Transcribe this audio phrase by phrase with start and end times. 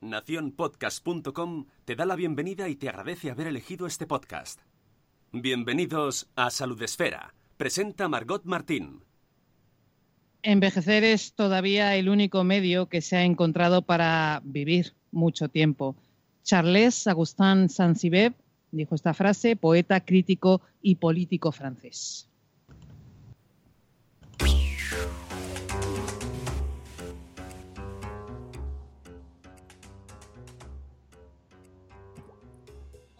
[0.00, 4.60] Nacionpodcast.com te da la bienvenida y te agradece haber elegido este podcast.
[5.32, 7.34] Bienvenidos a Salud Esfera.
[7.56, 9.02] Presenta Margot Martín.
[10.42, 15.96] Envejecer es todavía el único medio que se ha encontrado para vivir mucho tiempo.
[16.44, 18.34] Charles Augustin Saint-Cyber
[18.70, 22.27] dijo esta frase, poeta, crítico y político francés.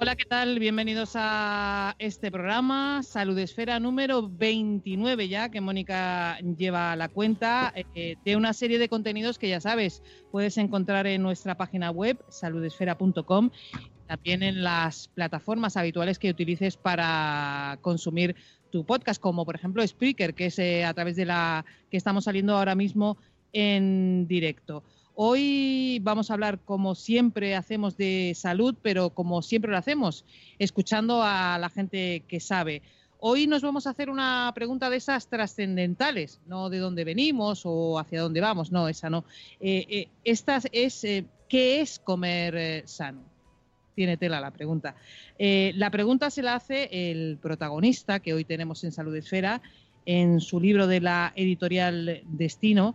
[0.00, 0.60] Hola, ¿qué tal?
[0.60, 8.14] Bienvenidos a este programa, Salud Esfera número 29 ya, que Mónica lleva la cuenta eh,
[8.24, 13.50] de una serie de contenidos que ya sabes, puedes encontrar en nuestra página web, saludesfera.com,
[14.06, 18.36] también en las plataformas habituales que utilices para consumir
[18.70, 22.22] tu podcast, como por ejemplo Spreaker, que es eh, a través de la que estamos
[22.22, 23.18] saliendo ahora mismo
[23.52, 24.84] en directo.
[25.20, 30.24] Hoy vamos a hablar, como siempre hacemos, de salud, pero como siempre lo hacemos,
[30.60, 32.82] escuchando a la gente que sabe.
[33.18, 37.98] Hoy nos vamos a hacer una pregunta de esas trascendentales, no de dónde venimos o
[37.98, 39.24] hacia dónde vamos, no, esa no.
[39.58, 43.24] Eh, eh, esta es, eh, ¿qué es comer sano?
[43.96, 44.94] Tiene tela la pregunta.
[45.36, 49.62] La pregunta se la hace el protagonista que hoy tenemos en Salud Esfera,
[50.06, 52.94] en su libro de la editorial Destino,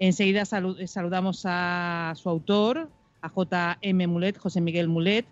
[0.00, 4.06] Enseguida salu- saludamos a su autor, a J.M.
[4.06, 5.26] Mulet, José Miguel Mulet,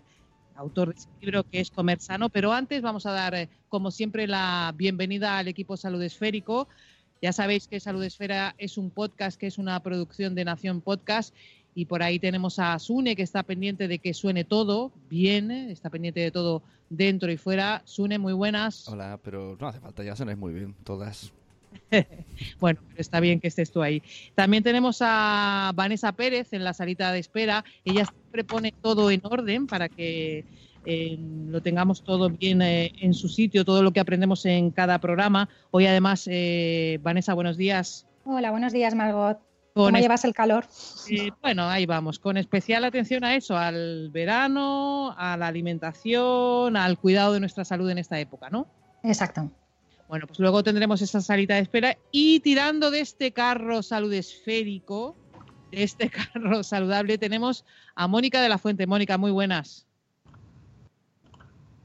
[0.55, 2.29] autor de ese libro que es Comer Sano.
[2.29, 6.67] Pero antes vamos a dar, eh, como siempre, la bienvenida al equipo Salud Esférico.
[7.21, 11.33] Ya sabéis que Salud Esfera es un podcast que es una producción de Nación Podcast.
[11.75, 15.89] Y por ahí tenemos a Sune, que está pendiente de que suene todo bien, está
[15.89, 17.81] pendiente de todo dentro y fuera.
[17.85, 18.87] Sune, muy buenas.
[18.87, 21.31] Hola, pero no hace falta, ya sonáis muy bien, todas.
[22.59, 24.01] Bueno, pero está bien que estés tú ahí.
[24.33, 27.65] También tenemos a Vanessa Pérez en la salita de espera.
[27.83, 30.45] Ella siempre pone todo en orden para que
[30.85, 34.99] eh, lo tengamos todo bien eh, en su sitio, todo lo que aprendemos en cada
[34.99, 35.49] programa.
[35.71, 38.07] Hoy además, eh, Vanessa, buenos días.
[38.23, 39.39] Hola, buenos días, Margot.
[39.73, 40.65] ¿Cómo llevas el calor?
[41.09, 46.97] eh, bueno, ahí vamos, con especial atención a eso, al verano, a la alimentación, al
[46.97, 48.67] cuidado de nuestra salud en esta época, ¿no?
[49.03, 49.49] Exacto.
[50.09, 55.15] Bueno, pues luego tendremos esa salita de espera y tirando de este carro salud esférico,
[55.71, 58.87] de este carro saludable, tenemos a Mónica de la Fuente.
[58.87, 59.85] Mónica, muy buenas.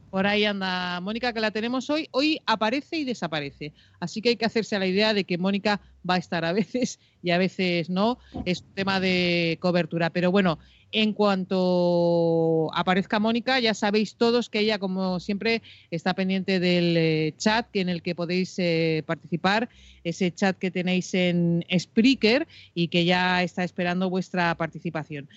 [0.09, 2.09] Por ahí anda Mónica, que la tenemos hoy.
[2.13, 3.75] Hoy aparece y desaparece.
[4.01, 6.53] Así que hay que hacerse a la idea de que Mónica va a estar a
[6.55, 8.19] veces y a veces no.
[8.47, 10.09] Es tema de cobertura.
[10.09, 10.59] Pero bueno,
[10.95, 15.61] en cuanto aparezca Mónica, ya sabéis todos que ella, como siempre,
[15.91, 19.69] está pendiente del eh, chat en el que podéis eh, participar,
[20.05, 25.29] ese chat que tenéis en Spreaker y que ya está esperando vuestra participación.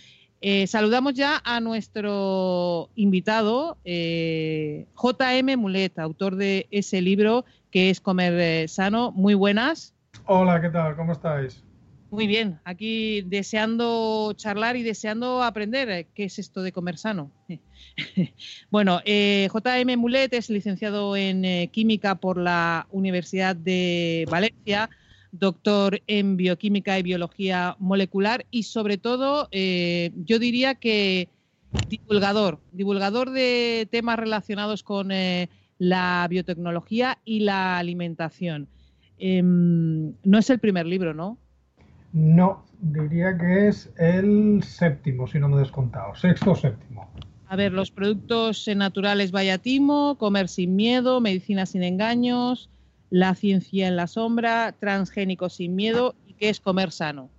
[0.41, 8.69] Eh, saludamos ya a nuestro invitado, JM Mulet, autor de ese libro que es Comer
[8.69, 9.12] Sano.
[9.12, 9.96] Muy buenas.
[10.25, 10.96] Hola, ¿qué tal?
[10.96, 11.66] ¿Cómo estáis?
[12.09, 17.31] Muy bien, aquí deseando charlar y deseando aprender eh, qué es esto de comer sano.
[18.72, 24.90] bueno, eh, JM Mulet es licenciado en eh, Química por la Universidad de Valencia,
[25.34, 31.28] doctor en Bioquímica y Biología Molecular y sobre todo yo diría que
[31.90, 35.09] divulgador, divulgador de temas relacionados con
[35.78, 38.69] la biotecnología y la alimentación.
[39.19, 41.38] Em, no es el primer libro, ¿no?
[42.17, 46.16] No, diría que es el séptimo, si no me he descontado.
[46.16, 47.08] Sexto o séptimo.
[47.47, 52.72] A ver, los productos naturales Bayatimo, Comer sin miedo, Medicina sin engaños,
[53.11, 57.29] La ciencia en la sombra, Transgénico sin miedo y qué es comer sano.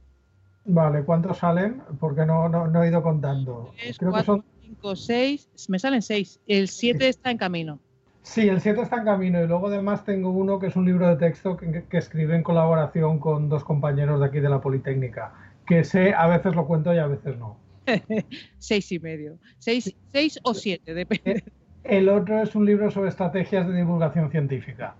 [0.64, 1.82] Vale, ¿cuántos salen?
[1.98, 3.72] Porque no, no, no he ido contando.
[3.76, 4.44] Tres, Creo que cuatro, son...
[4.62, 6.40] cinco, seis, me salen seis.
[6.46, 7.80] El siete está en camino.
[8.28, 11.08] Sí, el 7 está en camino y luego además tengo uno que es un libro
[11.08, 15.32] de texto que, que escribí en colaboración con dos compañeros de aquí de la Politécnica,
[15.66, 17.56] que sé, a veces lo cuento y a veces no.
[18.58, 19.38] seis y medio.
[19.58, 21.42] Seis, seis o siete, depende.
[21.84, 24.94] El otro es un libro sobre estrategias de divulgación científica.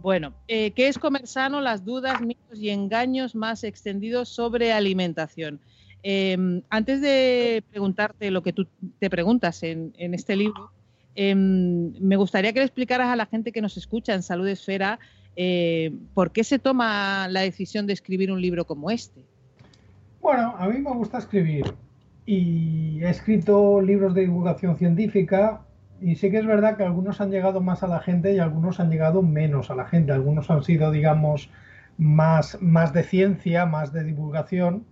[0.00, 1.60] Bueno, eh, ¿qué es comer sano?
[1.60, 5.60] Las dudas, mitos y engaños más extendidos sobre alimentación.
[6.02, 8.66] Em, antes de preguntarte lo que tú
[8.98, 10.72] te preguntas en, este libro,
[11.14, 14.98] em, me gustaría que le explicaras a la gente que nos escucha en Salud Esfera
[15.36, 19.24] eh, por qué se toma la decisión de escribir un libro como este.
[20.20, 21.64] Bueno, a mí me gusta escribir
[22.26, 25.62] y he escrito libros de divulgación científica
[26.00, 28.80] y sí que es verdad que algunos han llegado más a la gente y algunos
[28.80, 30.12] han llegado menos a la gente.
[30.12, 31.50] Algunos han sido, digamos,
[31.98, 34.86] más, más de ciencia, más de divulgación.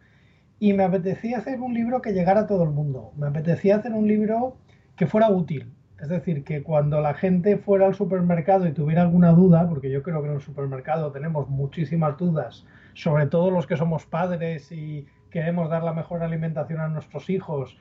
[0.61, 3.12] Y me apetecía hacer un libro que llegara a todo el mundo.
[3.17, 4.56] Me apetecía hacer un libro
[4.97, 5.73] que fuera útil.
[6.00, 10.03] Es decir, que cuando la gente fuera al supermercado y tuviera alguna duda, porque yo
[10.03, 12.65] creo que en el supermercado tenemos muchísimas dudas,
[12.95, 17.77] sobre todo los que somos padres y queremos dar la mejor alimentación a nuestros hijos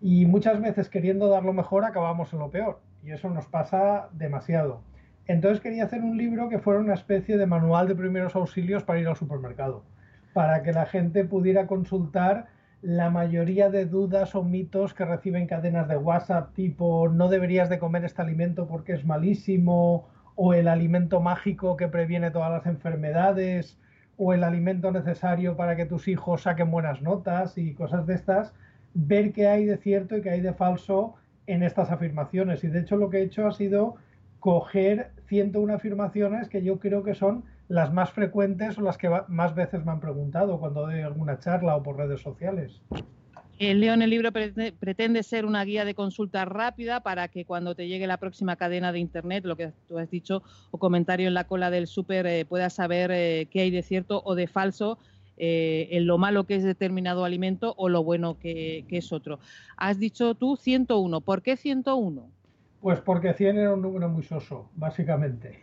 [0.00, 4.08] y muchas veces queriendo dar lo mejor acabamos en lo peor y eso nos pasa
[4.12, 4.80] demasiado.
[5.26, 9.00] Entonces quería hacer un libro que fuera una especie de manual de primeros auxilios para
[9.00, 9.82] ir al supermercado,
[10.32, 12.46] para que la gente pudiera consultar
[12.86, 17.80] la mayoría de dudas o mitos que reciben cadenas de WhatsApp tipo no deberías de
[17.80, 20.06] comer este alimento porque es malísimo
[20.36, 23.76] o el alimento mágico que previene todas las enfermedades
[24.16, 28.54] o el alimento necesario para que tus hijos saquen buenas notas y cosas de estas
[28.94, 31.16] ver qué hay de cierto y qué hay de falso
[31.48, 32.62] en estas afirmaciones.
[32.62, 33.96] Y de hecho lo que he hecho ha sido
[34.38, 39.54] coger 101 afirmaciones que yo creo que son las más frecuentes o las que más
[39.54, 42.82] veces me han preguntado cuando doy alguna charla o por redes sociales.
[43.58, 47.88] El León, el libro pretende ser una guía de consulta rápida para que cuando te
[47.88, 51.44] llegue la próxima cadena de Internet, lo que tú has dicho, o comentario en la
[51.44, 54.98] cola del súper, eh, puedas saber eh, qué hay de cierto o de falso
[55.38, 59.38] eh, en lo malo que es determinado alimento o lo bueno que, es otro.
[59.78, 61.22] Has dicho tú 101.
[61.22, 62.30] ¿Por qué 101?
[62.80, 65.62] Pues porque 100 era un número muy soso, básicamente.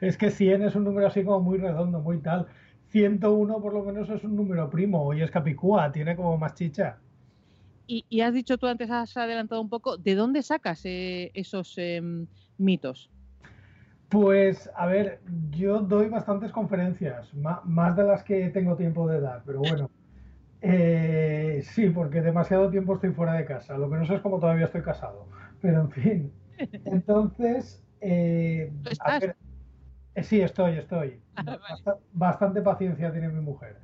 [0.00, 2.46] Es que 100 es un número así como muy redondo, muy tal.
[2.88, 6.98] 101 por lo menos es un número primo y es capicúa, tiene como más chicha.
[7.86, 12.28] Y, has dicho tú antes, has adelantado un poco, ¿de dónde sacas eh, esos em,
[12.56, 13.10] mitos?
[14.08, 19.42] Pues, a ver, yo doy bastantes conferencias, más de las que tengo tiempo de dar,
[19.44, 19.90] pero bueno.
[20.62, 23.78] Eh, sí, porque demasiado tiempo estoy fuera de casa.
[23.78, 25.26] Lo que no sé es cómo todavía estoy casado.
[25.60, 26.32] Pero en fin.
[26.84, 28.72] Entonces, eh,
[30.16, 31.20] sí, estoy, estoy.
[31.36, 33.78] Ah, bastante paciencia tiene mi mujer.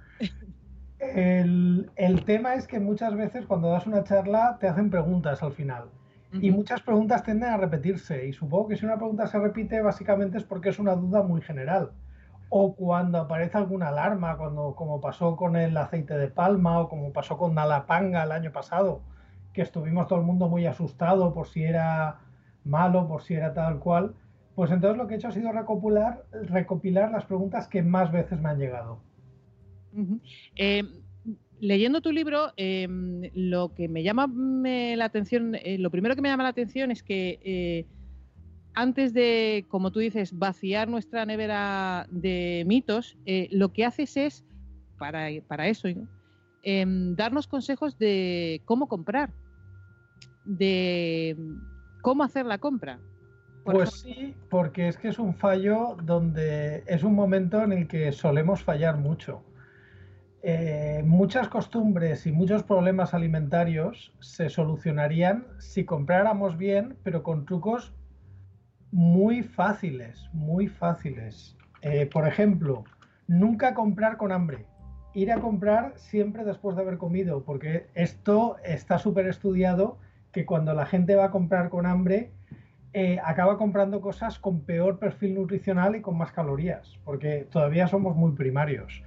[0.98, 5.52] El, el tema es que muchas veces cuando das una charla te hacen preguntas al
[5.52, 5.88] final.
[6.32, 8.26] Y muchas preguntas tienden a repetirse.
[8.26, 11.40] Y supongo que si una pregunta se repite, básicamente es porque es una duda muy
[11.40, 11.92] general.
[12.50, 17.12] O cuando aparece alguna alarma, cuando, como pasó con el aceite de palma o como
[17.12, 19.00] pasó con Nalapanga el año pasado,
[19.52, 22.18] que estuvimos todo el mundo muy asustado por si era
[22.64, 24.14] malo, por si era tal cual.
[24.56, 28.40] Pues entonces lo que he hecho ha sido recopilar, recopilar las preguntas que más veces
[28.40, 29.00] me han llegado.
[31.60, 36.30] Leyendo tu libro, em, lo que me llama la atención, eh, lo primero que me
[36.30, 37.86] llama la atención es que eh,
[38.74, 44.44] antes de, como tú dices, vaciar nuestra nevera de mitos, eh, lo que haces es,
[44.98, 45.88] para, para eso,
[46.62, 49.34] em, darnos consejos de cómo comprar,
[50.46, 51.36] de
[52.00, 52.98] cómo hacer la compra.
[53.72, 58.12] Pues sí, porque es que es un fallo donde es un momento en el que
[58.12, 59.42] solemos fallar mucho.
[60.42, 67.92] Eh, muchas costumbres y muchos problemas alimentarios se solucionarían si compráramos bien, pero con trucos
[68.92, 71.56] muy fáciles, muy fáciles.
[71.82, 72.84] Eh, por ejemplo,
[73.26, 74.66] nunca comprar con hambre.
[75.14, 79.98] Ir a comprar siempre después de haber comido, porque esto está súper estudiado
[80.30, 82.30] que cuando la gente va a comprar con hambre,
[82.98, 88.16] eh, acaba comprando cosas con peor perfil nutricional y con más calorías, porque todavía somos
[88.16, 89.02] muy primarios.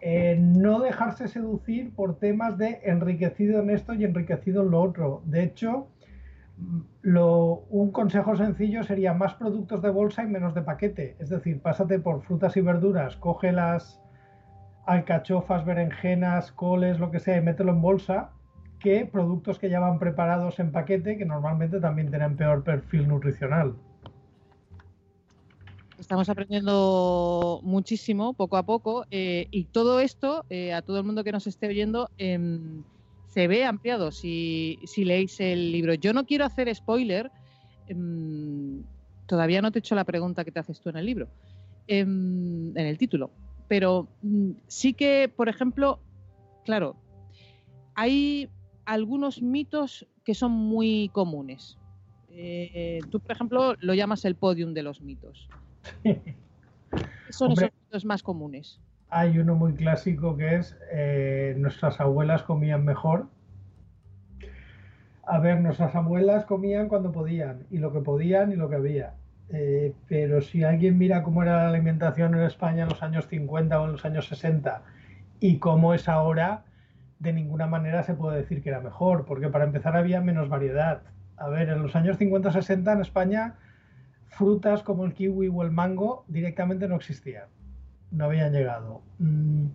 [0.00, 5.22] Eh, no dejarse seducir por temas de enriquecido en esto y enriquecido en lo otro.
[5.24, 5.88] De hecho,
[7.02, 11.16] un consejo sencillo sería más productos de bolsa y menos de paquete.
[11.18, 14.00] Es decir, pásate por frutas y verduras, coge las
[14.86, 18.30] alcachofas, berenjenas, coles, lo que sea, y mételo en bolsa,
[18.80, 23.74] que productos que ya van preparados en paquete, que normalmente también tienen peor perfil nutricional.
[25.98, 31.24] Estamos aprendiendo muchísimo, poco a poco, eh, y todo esto, eh, a todo el mundo
[31.24, 32.82] que nos esté oyendo, em,
[33.28, 35.94] se ve ampliado si, leéis el libro.
[35.94, 37.30] Yo no quiero hacer spoiler,
[37.88, 38.82] em,
[39.26, 41.28] todavía no te he hecho la pregunta que te haces tú en el libro,
[41.86, 43.30] em, en el título,
[43.66, 45.98] pero mm, sí que, por ejemplo,
[46.64, 46.96] claro,
[47.94, 48.50] hay
[48.86, 51.78] algunos mitos que son muy comunes.
[52.30, 55.48] Eh, tú, por ejemplo, lo llamas el podium de los mitos.
[57.30, 58.80] son Hombre, esos mitos más comunes?
[59.10, 63.28] Hay uno muy clásico que es eh, nuestras abuelas comían mejor.
[65.24, 69.14] A ver, nuestras abuelas comían cuando podían, y lo que podían y lo que había.
[69.48, 73.80] Eh, pero si alguien mira cómo era la alimentación en España en los años 50
[73.80, 74.82] o en los años 60
[75.40, 76.64] y cómo es ahora,
[77.18, 81.02] de ninguna manera se puede decir que era mejor, porque para empezar había menos variedad.
[81.36, 83.54] A ver, en los años 50-60 en España
[84.28, 87.46] frutas como el kiwi o el mango directamente no existían,
[88.10, 89.02] no habían llegado.
[89.18, 89.66] Mm,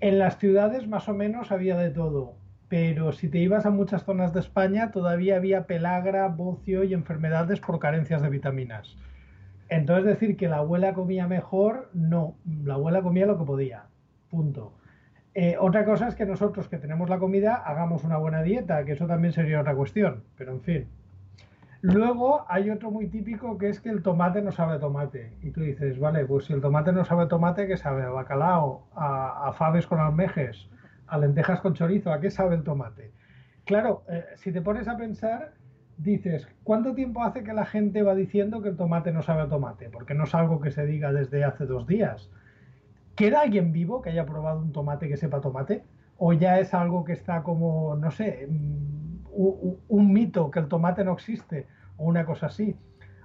[0.00, 2.34] En las ciudades más o menos había de todo,
[2.68, 7.60] pero si te ibas a muchas zonas de España todavía había pelagra, bocio y enfermedades
[7.60, 8.96] por carencias de vitaminas.
[9.68, 12.34] Entonces decir que la abuela comía mejor, no,
[12.64, 13.84] la abuela comía lo que podía,
[14.30, 14.72] punto.
[15.34, 18.92] Eh, otra cosa es que nosotros que tenemos la comida hagamos una buena dieta, que
[18.92, 20.88] eso también sería otra cuestión, pero en fin.
[21.80, 25.32] Luego hay otro muy típico que es que el tomate no sabe tomate.
[25.42, 28.02] Y tú dices, vale, pues si el tomate no sabe tomate, ¿qué sabe?
[28.04, 30.68] A bacalao, a, a faves con almejes,
[31.08, 33.10] a lentejas con chorizo, ¿a qué sabe el tomate?
[33.64, 35.54] Claro, eh, si te pones a pensar,
[35.96, 39.48] dices, ¿cuánto tiempo hace que la gente va diciendo que el tomate no sabe a
[39.48, 39.88] tomate?
[39.88, 42.30] Porque no es algo que se diga desde hace dos días.
[43.14, 45.84] ¿Queda alguien vivo que haya probado un tomate que sepa tomate?
[46.16, 49.26] ¿O ya es algo que está como, no sé, mm,
[49.88, 51.66] un mito, que el tomate no existe?
[51.96, 52.76] O una cosa así.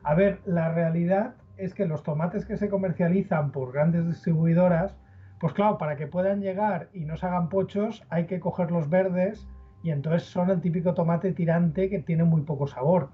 [0.04, 4.96] A ver, la realidad es que los tomates que se comercializan por grandes distribuidoras,
[5.40, 8.90] pues claro, para que puedan llegar y no se hagan pochos, hay que coger los
[8.90, 9.48] verdes
[9.84, 13.10] y entonces son el típico tomate tirante que tiene muy poco sabor.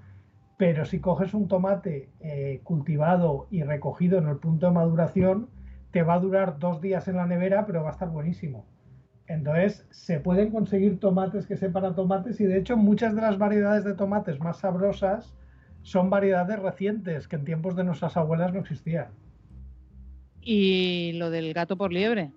[0.56, 5.48] Pero si coges un tomate eh, cultivado y recogido en el punto de maduración,
[5.94, 8.66] te va a durar dos días en la nevera, pero va a estar buenísimo.
[9.28, 13.84] Entonces, se pueden conseguir tomates que sepan tomates y de hecho muchas de las variedades
[13.84, 15.32] de tomates más sabrosas
[15.82, 19.06] son variedades recientes que en tiempos de nuestras abuelas no existían.
[20.40, 22.32] Y lo del gato por liebre.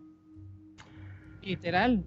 [1.42, 2.06] Literal.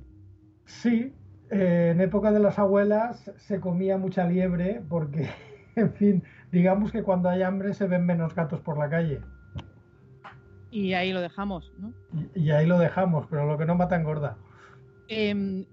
[0.67, 1.13] Sí,
[1.51, 5.29] eh, en época de las abuelas se comía mucha liebre porque,
[5.75, 9.21] en fin, digamos que cuando hay hambre se ven menos gatos por la calle.
[10.71, 11.93] Y ahí lo dejamos, ¿no?
[12.35, 14.37] Y, y ahí lo dejamos, pero lo que no mata engorda.
[15.09, 15.67] M-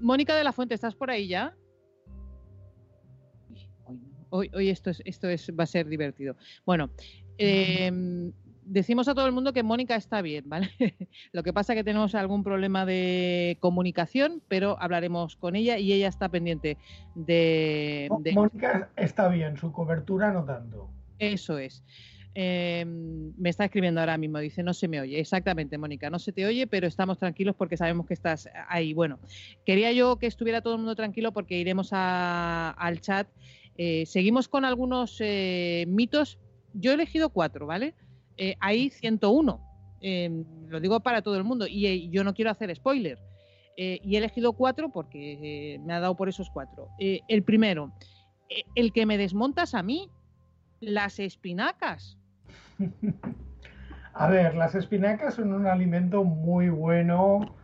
[0.00, 1.54] Mónica de la Fuente, ¿estás por ahí ya?
[4.30, 6.36] Hoy, hoy, esto, es, esto es, va a ser divertido.
[6.64, 6.90] Bueno,
[7.36, 8.32] em,
[8.62, 10.70] decimos a todo el mundo que Mónica está bien, ¿vale?
[11.32, 15.92] Lo que pasa es que tenemos algún problema de comunicación, pero hablaremos con ella y
[15.92, 16.78] ella está pendiente
[17.14, 18.08] de...
[18.20, 20.90] De- Mónica está bien, su cobertura no tanto.
[21.18, 21.84] Eso es.
[22.34, 25.18] Eh, me está escribiendo ahora mismo, dice, no se me oye.
[25.18, 28.92] Exactamente, Mónica, no se te oye, pero estamos tranquilos porque sabemos que estás ahí.
[28.92, 29.18] Bueno,
[29.66, 33.28] quería yo que estuviera todo el mundo tranquilo porque iremos al chat.
[33.76, 36.38] Eh, seguimos con algunos eh, mitos.
[36.74, 37.94] Yo he elegido cuatro, ¿vale?
[38.36, 39.58] Eh, hay 101.
[40.02, 43.18] Eh, lo digo para todo el mundo y yo no quiero hacer spoiler.
[43.76, 46.88] Y he elegido cuatro porque me ha dado por esos cuatro.
[46.98, 47.94] El primero,
[48.74, 50.10] el que me desmontas a mí,
[50.80, 52.18] las espinacas.
[54.12, 57.54] A ver, las espinacas son un alimento muy bueno,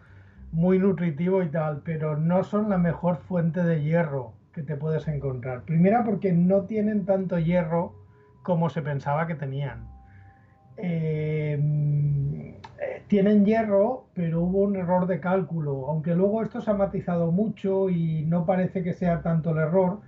[0.52, 5.06] muy nutritivo y tal, pero no son la mejor fuente de hierro que te puedes
[5.08, 5.62] encontrar.
[5.62, 7.94] Primera porque no tienen tanto hierro
[8.42, 9.86] como se pensaba que tenían.
[10.78, 11.58] Eh,
[12.80, 17.32] eh, tienen hierro, pero hubo un error de cálculo, aunque luego esto se ha matizado
[17.32, 20.00] mucho y no parece que sea tanto el error,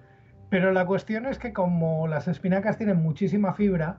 [0.51, 3.99] pero la cuestión es que como las espinacas tienen muchísima fibra,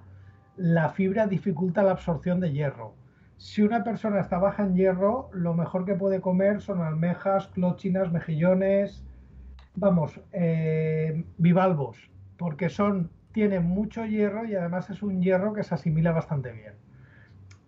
[0.60, 2.94] la fibra dificulta la absorción de hierro.
[3.38, 8.12] Si una persona está baja en hierro, lo mejor que puede comer son almejas, clochinas,
[8.12, 9.06] mejillones,
[9.75, 15.75] vamos, eh, bivalvos, porque son, tienen mucho hierro y además es un hierro que se
[15.75, 16.74] asimila bastante bien.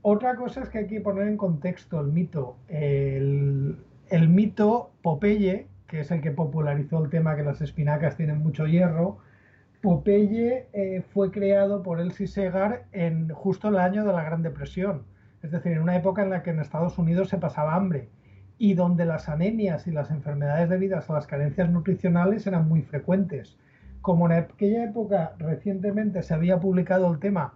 [0.01, 2.57] Otra cosa es que hay que poner en contexto el mito.
[2.67, 3.77] El,
[4.09, 8.67] el mito Popeye, que es el que popularizó el tema que las espinacas tienen mucho
[8.67, 9.19] hierro,
[9.81, 15.03] Popeye eh, fue creado por Elsie Segar en justo el año de la Gran Depresión,
[15.41, 18.09] es decir, en una época en la que en Estados Unidos se pasaba hambre
[18.59, 23.57] y donde las anemias y las enfermedades debidas a las carencias nutricionales eran muy frecuentes.
[24.01, 27.55] Como en aquella época recientemente se había publicado el tema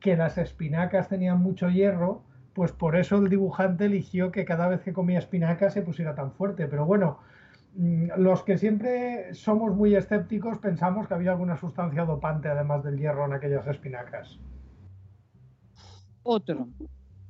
[0.00, 4.80] que las espinacas tenían mucho hierro, pues por eso el dibujante eligió que cada vez
[4.80, 6.66] que comía espinacas se pusiera tan fuerte.
[6.66, 7.20] Pero bueno,
[7.74, 13.24] los que siempre somos muy escépticos pensamos que había alguna sustancia dopante además del hierro
[13.24, 14.38] en aquellas espinacas.
[16.22, 16.68] Otro.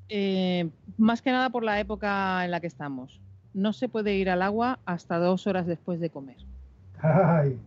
[0.09, 0.69] Eh,
[0.99, 3.21] más que nada por la época en la que estamos.
[3.55, 6.39] No se puede ir al agua hasta dos horas después de comer.
[7.01, 7.59] Ay,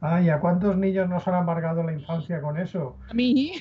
[0.00, 2.96] ay, ¿a cuántos niños nos han amargado la infancia con eso?
[3.08, 3.54] A mí,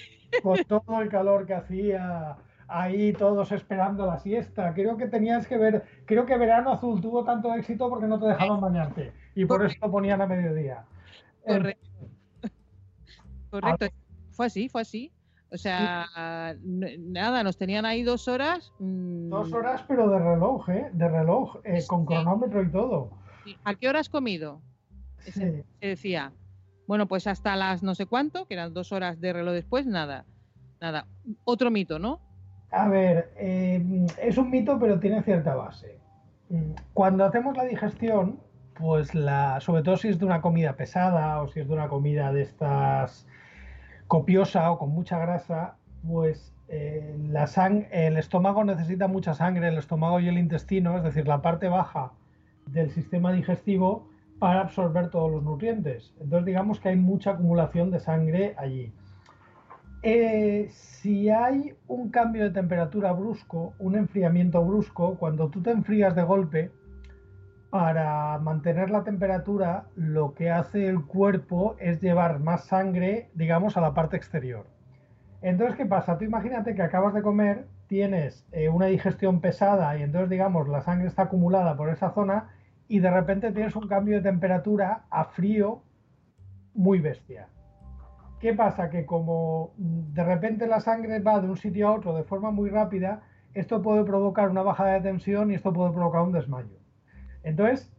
[0.44, 2.36] Con todo el calor que hacía.
[2.68, 4.74] Ahí todos esperando la siesta.
[4.74, 8.28] Creo que tenías que ver, creo que Verano Azul tuvo tanto éxito porque no te
[8.28, 10.86] dejaban bañarte y por eso lo ponían a mediodía.
[11.46, 11.90] Correcto.
[13.50, 13.88] Correcto.
[14.32, 15.12] Fue así, fue así.
[15.52, 18.74] O sea, nada, nos tenían ahí dos horas.
[18.80, 19.30] Mm.
[19.30, 20.90] Dos horas, pero de reloj, ¿eh?
[20.92, 23.12] De reloj, eh, con cronómetro y todo.
[23.64, 24.62] ¿A qué hora has comido?
[25.20, 26.34] Se decía.
[26.88, 30.26] Bueno, pues hasta las no sé cuánto, que eran dos horas de reloj después, nada.
[30.82, 31.08] Nada.
[31.46, 32.20] Otro mito, ¿no?
[32.76, 35.98] A ver, eh, es un mito, pero tiene cierta base.
[36.50, 38.42] Mm, cuando hacemos la digestión,
[38.78, 41.88] pues la, sobre todo si es de una comida pesada o si es de una
[41.88, 43.26] comida de estas
[44.08, 47.46] copiosa o con mucha grasa, pues eh, la
[47.92, 52.12] el estómago necesita mucha sangre, el estómago y el intestino, es decir, la parte baja
[52.66, 56.14] del sistema digestivo, para absorber todos los nutrientes.
[56.20, 58.92] Entonces digamos que hay mucha acumulación de sangre allí.
[60.08, 66.14] Eh, si hay un cambio de temperatura brusco, un enfriamiento brusco, cuando tú te enfrías
[66.14, 66.72] de golpe,
[67.72, 73.82] para mantener la temperatura, lo que hace el cuerpo es llevar más sangre, digamos, a
[73.82, 74.68] la parte exterior.
[75.42, 76.20] Entonces, ¿qué pasa?
[76.20, 80.82] Tú imagínate que acabas de comer, tienes eh, una digestión pesada y entonces, digamos, la
[80.82, 82.50] sangre está acumulada por esa zona
[82.88, 85.82] y de repente tienes un cambio de temperatura a frío
[86.76, 87.48] muy bestia.
[88.40, 88.90] ¿Qué pasa?
[88.90, 92.70] Que como de repente la sangre va de un sitio a otro de forma muy
[92.70, 93.22] rápida,
[93.54, 96.78] esto puede provocar una bajada de tensión y esto puede provocar un desmayo.
[97.44, 97.92] Entonces,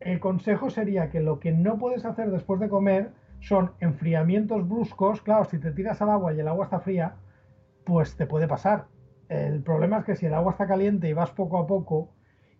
[0.00, 5.20] el consejo sería que lo que no puedes hacer después de comer son enfriamientos bruscos.
[5.20, 7.16] Claro, si te tiras al agua y el agua está fría,
[7.84, 8.86] pues te puede pasar.
[9.28, 12.14] El problema es que si el agua está caliente y vas poco a poco,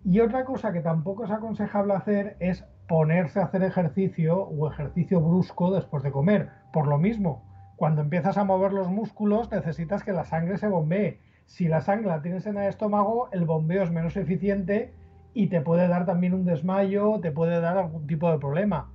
[0.04, 5.20] y otra cosa que tampoco es aconsejable hacer es ponerse a hacer ejercicio o ejercicio
[5.20, 6.50] brusco después de comer.
[6.72, 7.42] Por lo mismo,
[7.76, 11.20] cuando empiezas a mover los músculos necesitas que la sangre se bombee.
[11.46, 14.94] Si la sangre la tienes en el estómago, el bombeo es menos eficiente
[15.34, 18.90] y te puede dar también un desmayo, te puede dar algún tipo de problema.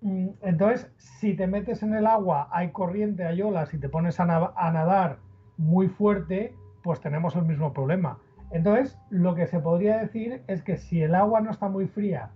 [0.00, 4.20] Mm, entonces, si te metes en el agua, hay corriente, hay olas y te pones
[4.20, 5.18] a, nadar
[5.56, 8.18] muy fuerte, pues tenemos el mismo problema.
[8.50, 12.30] Entonces, lo que se podría decir es que si el agua no está muy fría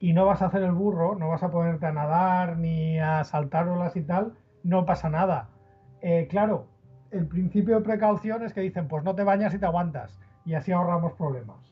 [0.00, 3.22] y no vas a hacer el burro, no vas a ponerte a nadar ni a
[3.22, 4.32] saltar olas y tal,
[4.64, 5.50] no pasa nada.
[6.00, 6.66] Eh, claro,
[7.10, 10.54] el principio de precaución es que dicen, pues no te bañas y te aguantas, y
[10.54, 11.70] así ahorramos problemas.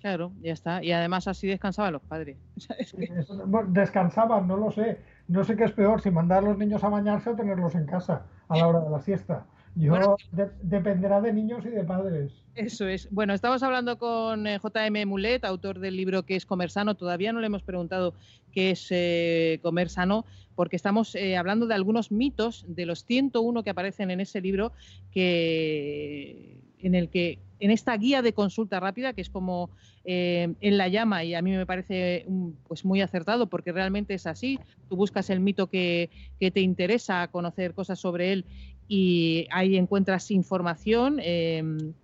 [0.00, 0.82] Claro, ya está.
[0.82, 2.36] Y además así descansaban los padres.
[3.68, 4.98] descansaban, no lo sé.
[5.28, 7.86] No sé qué es peor, si mandar a los niños a bañarse o tenerlos en
[7.86, 9.46] casa a la hora de la siesta.
[9.74, 10.16] Yo
[10.62, 12.32] dependerá de niños y de padres.
[12.54, 13.08] Eso es.
[13.10, 16.94] Bueno, estamos hablando con eh, JM Mulet, autor del libro que es Comer Sano.
[16.94, 18.14] Todavía no le hemos preguntado
[18.52, 23.62] qué es eh, Comer Sano, porque estamos eh, hablando de algunos mitos de los 101
[23.62, 24.72] que aparecen en ese libro
[25.10, 29.70] que en el que en esta guía de consulta rápida, que es como
[30.04, 32.26] eh, en la llama, y a mí me parece
[32.66, 34.58] pues muy acertado, porque realmente es así.
[34.88, 38.44] Tú buscas el mito que, te interesa, conocer cosas sobre él,
[38.94, 41.94] y ahí encuentras información em,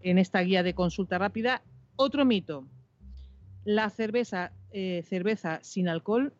[0.00, 1.60] en esta guía de consulta rápida.
[1.94, 2.64] Otro mito,
[3.66, 6.32] la cerveza, eh, cerveza sin alcohol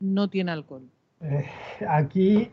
[0.00, 0.82] no tiene alcohol.
[1.22, 1.46] Eh,
[1.88, 2.50] aquí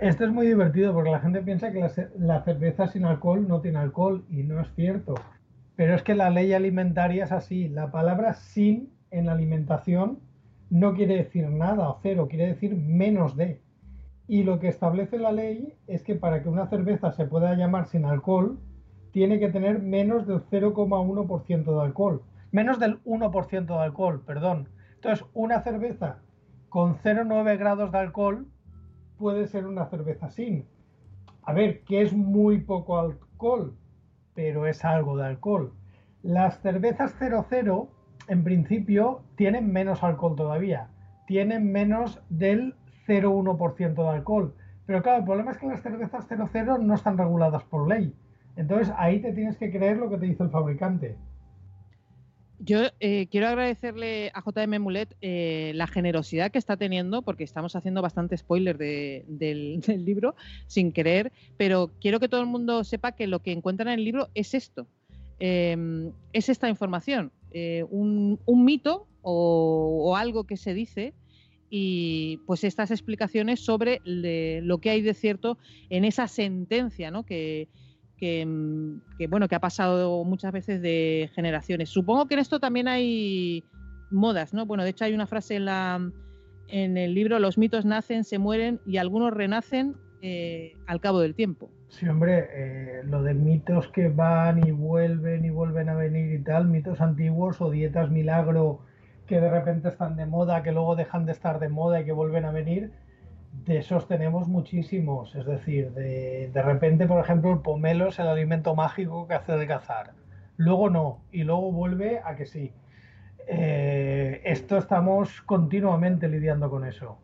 [0.00, 3.78] esto es muy divertido porque la gente piensa que la, cerveza sin alcohol no tiene
[3.78, 5.14] alcohol y no es cierto.
[5.76, 7.68] Pero es que la ley alimentaria es así.
[7.68, 10.18] La palabra sin en la alimentación
[10.70, 13.60] no quiere decir nada o cero, quiere decir menos de.
[14.28, 17.86] Y lo que establece la ley es que para que una cerveza se pueda llamar
[17.86, 18.58] sin alcohol,
[19.12, 22.22] tiene que tener menos del 0,1% de alcohol.
[22.50, 24.68] Menos del 1% de alcohol, perdón.
[24.96, 26.18] Entonces, una cerveza
[26.68, 28.46] con 0,9 grados de alcohol
[29.16, 30.66] puede ser una cerveza sin.
[31.42, 33.76] A ver, que es muy poco alcohol,
[34.34, 35.72] pero es algo de alcohol.
[36.22, 37.88] Las cervezas 00,
[38.28, 40.88] en principio, tienen menos alcohol todavía.
[41.26, 42.74] Tienen menos del
[43.06, 44.54] 0,1% de alcohol.
[44.86, 48.14] Pero claro, el problema es que las cervezas 00 no están reguladas por ley.
[48.56, 51.16] Entonces ahí te tienes que creer lo que te dice el fabricante.
[52.58, 57.76] Yo eh, quiero agradecerle a JM Mulet eh, la generosidad que está teniendo, porque estamos
[57.76, 60.34] haciendo bastante spoiler del, libro
[60.66, 64.04] sin querer, pero quiero que todo el mundo sepa que lo que encuentran en el
[64.04, 64.86] libro es esto,
[65.38, 71.12] em, es esta información, eh, un, mito o, algo que se dice
[71.68, 75.58] y pues estas explicaciones sobre lo que hay de cierto
[75.90, 77.24] en esa sentencia ¿no?
[77.24, 77.68] que,
[78.20, 81.90] Mm, que, bueno, que ha pasado muchas veces de generaciones.
[81.90, 83.64] Supongo que en esto también hay
[84.10, 84.64] modas, ¿no?
[84.66, 86.10] Bueno, de hecho hay una frase en la
[86.68, 91.36] en el libro Los mitos nacen, se mueren y algunos renacen eh, al cabo del
[91.36, 91.70] tiempo.
[91.88, 96.42] Sí, hombre, eh, lo de mitos que van y vuelven y vuelven a venir y
[96.42, 98.80] tal, mitos antiguos o dietas milagro
[99.26, 102.12] que de repente están de moda, que luego dejan de estar de moda y que
[102.12, 102.92] vuelven a venir,
[103.64, 105.34] de esos tenemos muchísimos.
[105.34, 109.52] Es decir, de, de repente, por ejemplo, el pomelo es el alimento mágico que hace
[109.52, 110.12] de cazar.
[110.56, 112.72] Luego no, y luego vuelve a que sí.
[113.48, 117.18] Eh, esto estamos continuamente lidiando con eso.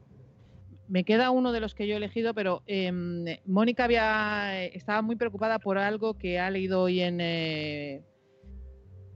[0.88, 2.92] Me queda uno de los que yo he elegido, pero eh,
[3.46, 8.02] Mónica había estaba muy preocupada por algo que ha leído hoy en, eh,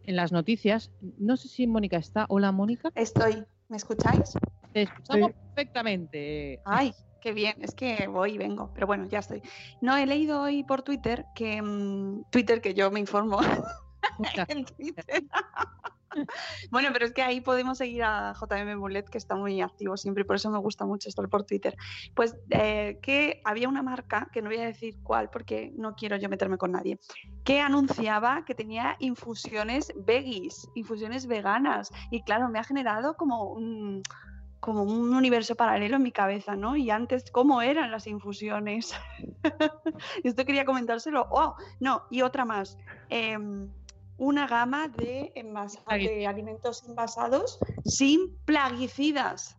[0.07, 0.90] en las noticias.
[1.19, 2.27] No sé si Mónica está.
[2.29, 2.90] Hola, Mónica.
[2.95, 3.45] Estoy.
[3.69, 4.35] ¿Me escucháis?
[4.73, 5.37] Te escuchamos sí.
[5.55, 6.61] perfectamente.
[6.64, 7.57] Ay, qué bien.
[7.61, 8.71] Es que voy y vengo.
[8.75, 9.42] Pero bueno, ya estoy.
[9.81, 11.61] No, he leído hoy por Twitter que.
[11.61, 13.40] Mmm, Twitter, que yo me informo.
[14.49, 15.25] en Twitter.
[16.70, 20.22] bueno, pero es que ahí podemos seguir a JM Bullet, que está muy activo siempre,
[20.22, 21.76] y por eso me gusta mucho estar por Twitter.
[22.14, 26.16] Pues eh, que había una marca, que no voy a decir cuál, porque no quiero
[26.16, 26.98] yo meterme con nadie,
[27.44, 31.90] que anunciaba que tenía infusiones veggies, infusiones veganas.
[32.11, 34.02] Y claro, me ha generado como un,
[34.61, 36.76] como un universo paralelo en mi cabeza, ¿no?
[36.76, 38.94] Y antes, ¿cómo eran las infusiones?
[40.24, 41.26] Esto quería comentárselo.
[41.31, 42.79] Oh, no, y otra más.
[43.11, 43.38] Eh,
[44.18, 45.33] una gama de,
[46.26, 49.59] alimentos envasados sin plaguicidas.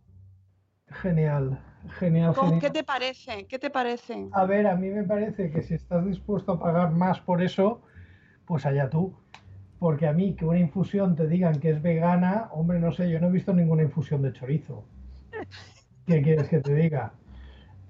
[0.88, 1.60] Genial,
[1.98, 2.60] genial, genial.
[2.60, 3.46] ¿Qué te parece?
[3.46, 4.28] ¿Qué te parece?
[4.32, 7.82] A ver, a mí me parece que si estás dispuesto a pagar más por eso,
[8.46, 9.14] pues allá tú.
[9.78, 13.20] Porque a mí que una infusión te digan que es vegana, hombre, no sé, yo
[13.20, 14.84] no he visto ninguna infusión de chorizo.
[16.04, 17.12] ¿Qué quieres que te diga?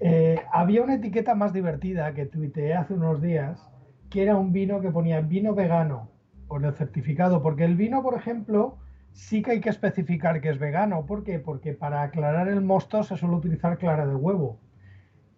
[0.00, 3.66] Eh, había una etiqueta más divertida que tuiteé hace unos días,
[4.10, 6.10] que era un vino que ponía vino vegano
[6.48, 8.78] por el certificado, porque el vino, por ejemplo,
[9.12, 11.06] sí que hay que especificar que es vegano.
[11.06, 11.38] ¿Por qué?
[11.38, 14.58] Porque para aclarar el mosto se suele utilizar clara de huevo.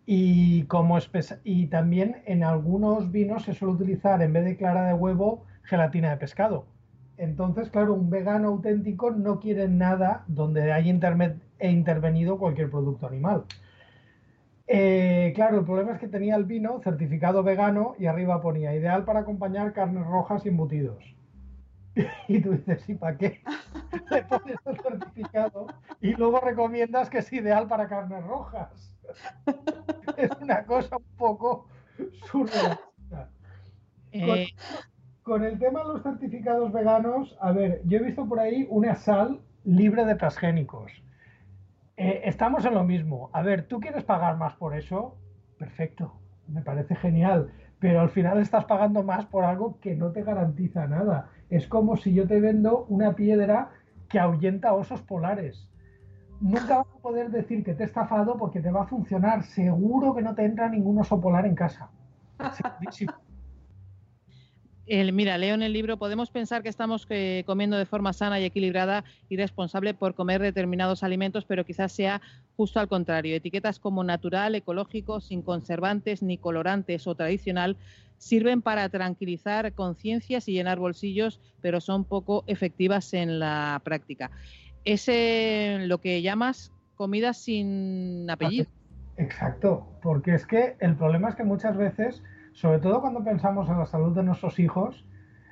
[0.07, 0.99] Y, como
[1.45, 6.11] y también en algunos vinos se suele utilizar, en vez de clara de huevo, gelatina
[6.11, 6.67] de pescado.
[7.17, 10.91] Entonces, claro, un vegano auténtico no quiere nada donde haya
[11.61, 13.45] intervenido cualquier producto animal.
[14.73, 19.05] Eh, claro, el problema es que tenía el vino certificado vegano y arriba ponía ideal
[19.05, 21.03] para acompañar carnes rojas y embutidos.
[22.29, 23.41] Y tú dices, ¿y para qué?
[24.11, 25.67] Le pones el certificado
[26.01, 28.97] y luego recomiendas que es ideal para carnes rojas.
[30.17, 31.67] Es una cosa un poco
[32.31, 33.33] surrealista.
[34.13, 34.47] Eh...
[35.25, 38.67] Con, con el tema de los certificados veganos, a ver, yo he visto por ahí
[38.71, 40.93] una sal libre de transgénicos.
[42.03, 43.29] Eh, estamos en lo mismo.
[43.35, 45.19] A ver, ¿tú quieres pagar más por eso?
[45.59, 46.15] Perfecto,
[46.49, 47.53] me parece genial.
[47.79, 51.29] Pero al final estás pagando más por algo que no te garantiza nada.
[51.51, 53.73] Es como si yo te vendo una piedra
[54.09, 55.69] que ahuyenta osos polares.
[56.41, 59.43] Nunca vas a poder decir que te he estafado porque te va a funcionar.
[59.43, 61.91] Seguro que no te entra ningún oso polar en casa.
[62.53, 63.13] Segurísimo.
[65.13, 68.45] Mira, leo en el libro, podemos pensar que estamos eh, comiendo de forma sana y
[68.45, 72.21] equilibrada y responsable por comer determinados alimentos, pero quizás sea
[72.57, 73.37] justo al contrario.
[73.37, 77.77] Etiquetas como natural, ecológico, sin conservantes ni colorantes o tradicional
[78.19, 84.33] sirven para tranquilizar conciencias y llenar bolsillos, pero son poco efectivas en la práctica.
[84.85, 88.67] Es eh, lo que llamas comida sin apellido.
[89.17, 93.79] Exacto, porque es que el problema es que muchas veces sobre todo cuando pensamos en
[93.79, 95.05] la salud de nuestros hijos,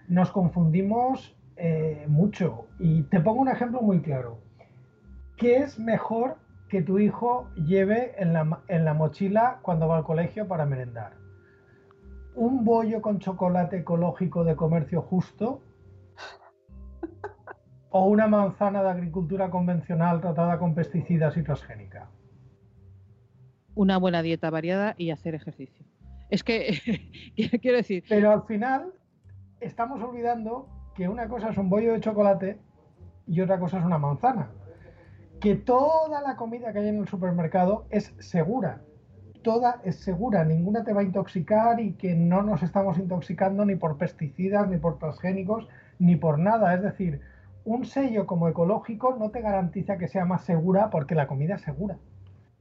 [0.09, 2.67] nos confundimos eh, mucho.
[2.79, 4.39] Y te pongo un ejemplo muy claro.
[5.37, 6.37] ¿Qué es mejor
[6.69, 11.13] que tu hijo lleve en la, en la mochila cuando va al colegio para merendar?
[12.35, 15.63] ¿Un bollo con chocolate ecológico de comercio justo?
[17.91, 22.11] ¿O una manzana de agricultura convencional tratada con pesticidas y transgénica?
[23.75, 25.87] Una buena dieta variada y hacer ejercicio.
[26.31, 27.11] Es que,
[27.61, 28.05] quiero decir...
[28.09, 28.93] Pero al final
[29.61, 32.59] estamos olvidando que una cosa es un bollo de chocolate
[33.27, 34.51] y otra cosa es una manzana.
[35.41, 38.83] Que toda la comida que hay en el supermercado es segura.
[39.43, 43.77] Toda es segura, ninguna te va a intoxicar y que no nos estamos intoxicando ni
[43.77, 46.75] por pesticidas, ni por transgénicos, ni por nada.
[46.75, 47.21] Es decir,
[47.65, 51.63] un sello como ecológico no te garantiza que sea más segura porque la comida es
[51.63, 51.99] segura.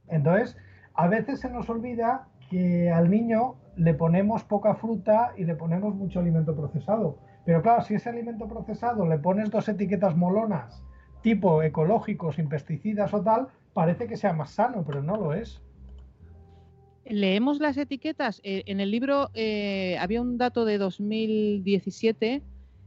[0.06, 0.56] Entonces,
[0.94, 5.94] a veces se nos olvida que al niño le ponemos poca fruta y le ponemos
[5.94, 7.18] mucho alimento procesado.
[7.44, 10.82] Pero claro, si ese alimento procesado le pones dos etiquetas molonas,
[11.22, 15.62] tipo ecológico, sin pesticidas o tal, parece que sea más sano, pero no lo es.
[17.04, 18.40] Leemos las etiquetas.
[18.44, 22.42] Eh, en el libro eh, había un dato de 2017,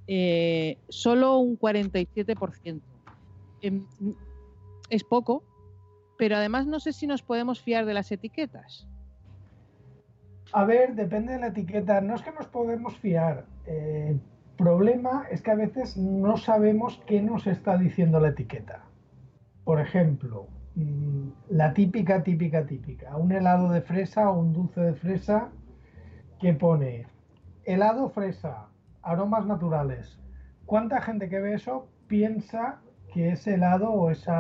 [0.08, 2.82] eh, solo un 47%.
[3.62, 3.82] Eh,
[4.90, 5.44] es poco,
[6.18, 8.88] pero además no sé si nos podemos fiar de las etiquetas.
[10.54, 12.02] A ver, depende de la etiqueta.
[12.02, 13.46] No es que nos podemos fiar.
[13.66, 14.20] El
[14.58, 18.84] problema es que a veces no sabemos qué nos está diciendo la etiqueta.
[19.64, 23.16] Por ejemplo, mm, la típica, típica, típica.
[23.16, 25.50] Un helado de fresa o un dulce de fresa
[26.40, 27.08] que pone
[27.64, 28.68] helado fresa,
[29.04, 30.20] aromas naturales.
[30.66, 32.82] ¿Cuánta gente que ve eso piensa
[33.14, 34.32] que ese helado o ese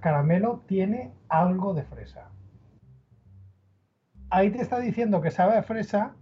[0.00, 2.30] caramelo tiene algo de fresa?
[4.30, 6.14] Ahí te está diciendo que sabe a fresa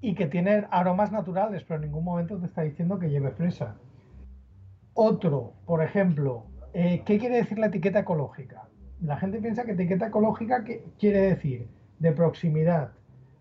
[0.00, 3.74] y que tiene aromas naturales, pero en ningún momento te está diciendo que lleve fresa.
[4.94, 8.68] Otro, por ejemplo, eh, ¿qué quiere decir la etiqueta ecológica?
[9.02, 10.62] La gente piensa que etiqueta ecológica
[10.98, 12.92] quiere decir de proximidad,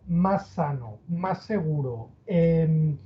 [0.08, 2.98] más sano, más seguro, em,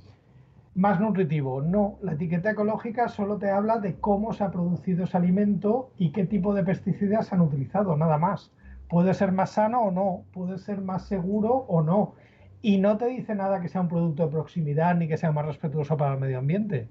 [0.74, 1.60] más nutritivo.
[1.60, 6.10] No, la etiqueta ecológica solo te habla de cómo se ha producido ese alimento y
[6.12, 8.50] qué tipo de pesticidas se han utilizado, nada más.
[8.90, 12.16] Puede ser más sano o no, puede ser más seguro o no.
[12.60, 15.46] Y no te dice nada que sea un producto de proximidad ni que sea más
[15.46, 16.88] respetuoso para el medio ambiente.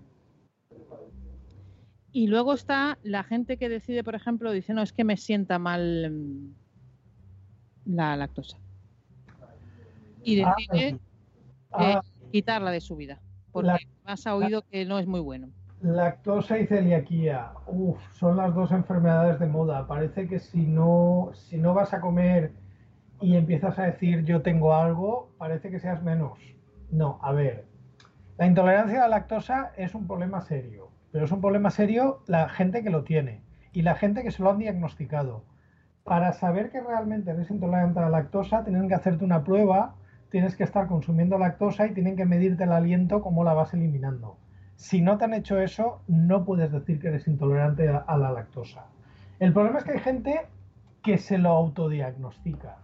[2.12, 5.60] Y luego está la gente que decide, por ejemplo, dice, no, es que me sienta
[5.60, 8.58] mal mm, la lactosa.
[10.24, 11.00] Y ah, decide
[11.72, 12.02] ah.
[12.32, 15.50] quitarla de su vida, porque más ha oído que no es muy bueno.
[15.82, 19.88] Lactosa y celiaquía, Uf, son las dos enfermedades de moda.
[19.88, 22.52] Parece que si no, si no vas a comer
[23.22, 26.38] y empiezas a decir yo tengo algo, parece que seas menos.
[26.92, 27.66] No, a ver,
[28.38, 32.50] la intolerancia a la lactosa es un problema serio, pero es un problema serio la
[32.50, 35.46] gente que lo tiene y la gente que se lo han diagnosticado.
[36.04, 39.96] Para saber que realmente eres intolerante a la lactosa, tienen que hacerte una prueba,
[40.30, 44.38] tienes que estar consumiendo lactosa y tienen que medirte el aliento cómo la vas eliminando.
[44.80, 48.86] Si no te han hecho eso, no puedes decir que eres intolerante a, la lactosa.
[49.38, 50.48] El problema es que hay gente
[51.04, 52.78] que se lo autodiagnostica.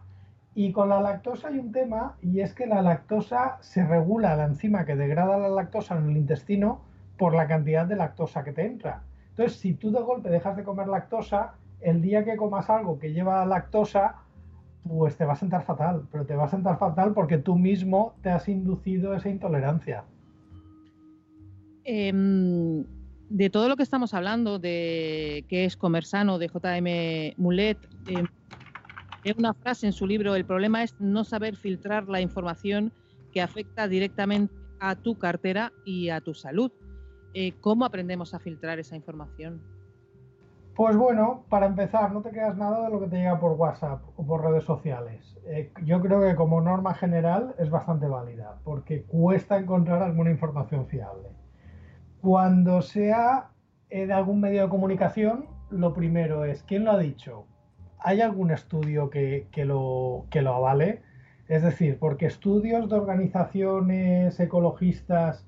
[0.56, 4.44] Y con la lactosa hay un tema, y es que la lactosa se regula la
[4.44, 6.82] enzima que degrada la lactosa en el intestino
[7.18, 9.04] por la cantidad de lactosa que te entra.
[9.30, 13.14] Entonces, si tú de golpe dejas de comer lactosa, el día que comas algo que
[13.14, 14.16] lleva lactosa,
[14.86, 18.16] pues te va a sentar fatal, pero te va a sentar fatal porque tú mismo
[18.22, 20.04] te has inducido esa intolerancia.
[21.86, 22.84] Em,
[23.30, 29.34] de todo lo que estamos hablando, de qué es comer sano, de JM Mulet, eh,
[29.38, 32.92] una frase en su libro, el problema es no saber filtrar la información
[33.32, 36.72] que afecta directamente a tu cartera y a tu salud.
[37.34, 39.62] Eh, ¿Cómo aprendemos a filtrar esa información?
[40.76, 44.02] Pues bueno, para empezar, no te quedas nada de lo que te llega por WhatsApp
[44.18, 45.38] o por redes sociales.
[45.46, 50.88] Eh, yo creo que como norma general es bastante válida, porque cuesta encontrar alguna información
[50.88, 51.30] fiable.
[52.26, 53.52] Cuando sea
[53.88, 57.46] de algún medio de comunicación, lo primero es, ¿quién lo ha dicho?
[58.00, 61.04] ¿Hay algún estudio que, lo, que avale?
[61.48, 65.46] Es decir, porque estudios de organizaciones ecologistas,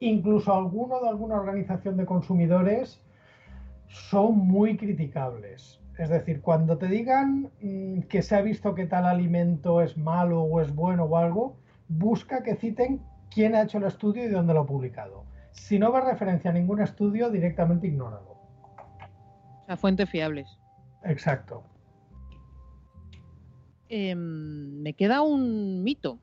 [0.00, 3.02] incluso alguno de alguna organización de consumidores,
[3.86, 5.80] son muy criticables.
[5.96, 10.42] Es decir, cuando te digan mm, que se ha visto que tal alimento es malo
[10.42, 11.56] o es bueno o algo,
[11.88, 15.24] busca que citen quién ha hecho el estudio y dónde lo ha publicado.
[15.58, 18.38] Si no va referencia a ningún estudio, directamente ignóralo.
[19.66, 20.48] A fuentes fiables.
[21.04, 21.62] Exacto.
[23.88, 26.18] Em, me queda un mito.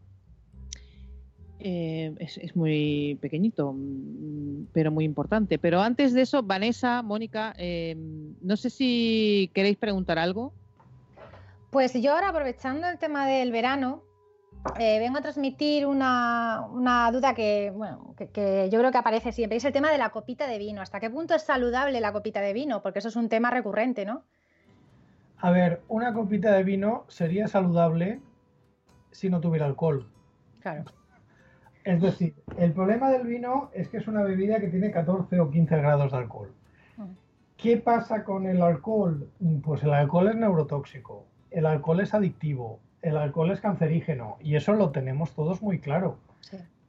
[1.60, 5.58] Eh, es, muy pequeñito, mm, pero muy importante.
[5.58, 10.54] Pero antes de eso, Vanessa, Mónica, em, no sé si queréis preguntar algo.
[11.71, 14.04] Pues yo ahora, aprovechando el tema del verano,
[14.80, 16.67] eh, vengo a transmitir una,
[17.12, 20.47] duda que, bueno, que, yo creo que aparece siempre, es el tema de la copita
[20.47, 20.82] de vino.
[20.82, 22.82] ¿Hasta qué punto es saludable la copita de vino?
[22.82, 24.23] Porque eso es un tema recurrente, ¿no?
[25.38, 28.19] A ver, una copita de vino sería saludable
[29.12, 30.10] si no tuviera alcohol.
[30.62, 30.86] Claro.
[31.84, 35.51] Es decir, el problema del vino es que es una bebida que tiene 14 o
[35.51, 36.51] 15 grados de alcohol.
[36.97, 37.12] Mm.
[37.58, 39.30] ¿Qué pasa con el alcohol?
[39.63, 44.74] Pues el alcohol es neurotóxico, el alcohol es adictivo, el alcohol es cancerígeno y eso
[44.74, 46.18] lo tenemos todos muy claro.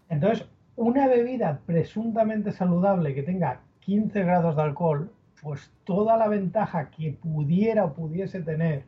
[0.08, 6.90] Entonces, una bebida presuntamente saludable que tenga 15 grados de alcohol, pues toda la ventaja
[6.90, 8.84] que pudiera o pudiese tener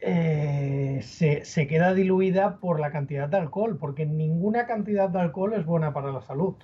[0.00, 5.66] eh, se, queda diluida por la cantidad de alcohol, porque ninguna cantidad de alcohol es
[5.66, 6.54] buena para la salud.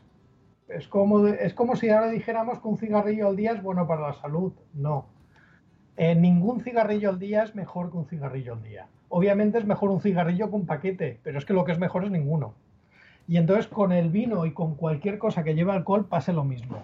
[0.69, 4.09] Es como, es como si ahora dijéramos que un cigarrillo al día es bueno para
[4.09, 4.55] la salud.
[4.73, 5.16] No.
[5.97, 8.87] Eh, ningún cigarrillo al día es mejor que un cigarrillo al día.
[9.09, 12.05] Obviamente es mejor un cigarrillo que un paquete, pero es que lo que es mejor
[12.05, 12.55] es ninguno.
[13.29, 16.79] Y entonces con el vino y con cualquier cosa que lleve alcohol pase lo mismo.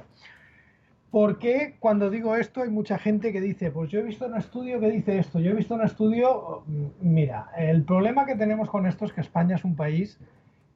[1.11, 4.37] ¿Por qué cuando digo esto hay mucha gente que dice, pues yo he visto un
[4.37, 8.70] estudio que dice esto, yo he visto un estudio, mm, mira, el problema que tenemos
[8.70, 10.18] con esto es que España es un país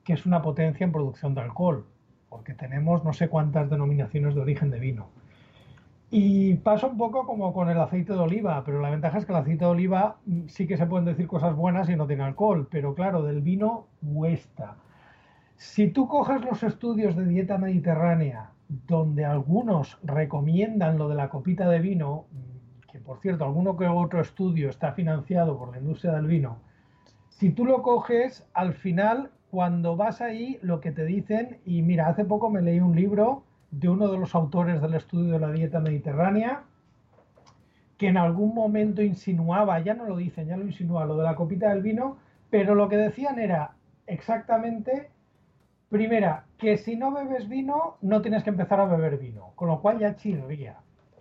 [0.05, 1.87] que es una potencia en producción de alcohol,
[2.29, 5.09] porque tenemos no sé cuántas denominaciones de origen de vino.
[6.11, 9.33] Y pasa un poco como con el aceite de oliva, pero la ventaja es que
[9.33, 12.23] el aceite de oliva mm, sí que se pueden decir cosas buenas y no tiene
[12.23, 14.77] alcohol, pero claro, del vino cuesta.
[15.57, 21.69] Si tú coges los estudios de dieta mediterránea, donde algunos recomiendan lo de la copita
[21.69, 26.13] de vino, mm, que por cierto, alguno que otro estudio está financiado por la industria
[26.13, 26.59] del vino,
[27.31, 32.09] si tú lo coges, al final, cuando vas ahí, lo que te dicen, y mira,
[32.09, 35.51] hace poco me leí un libro de uno de los autores del estudio de la
[35.51, 36.63] dieta mediterránea,
[37.99, 41.35] que en algún momento insinuaba, ya no lo dicen, ya lo insinúa, lo de la
[41.35, 42.19] copita del vino,
[42.51, 43.73] pero lo que decían era
[44.07, 45.11] exactamente,
[45.89, 49.81] primera, que si no bebes vino, no tienes que empezar a beber vino, con lo
[49.81, 50.77] cual ya chirría.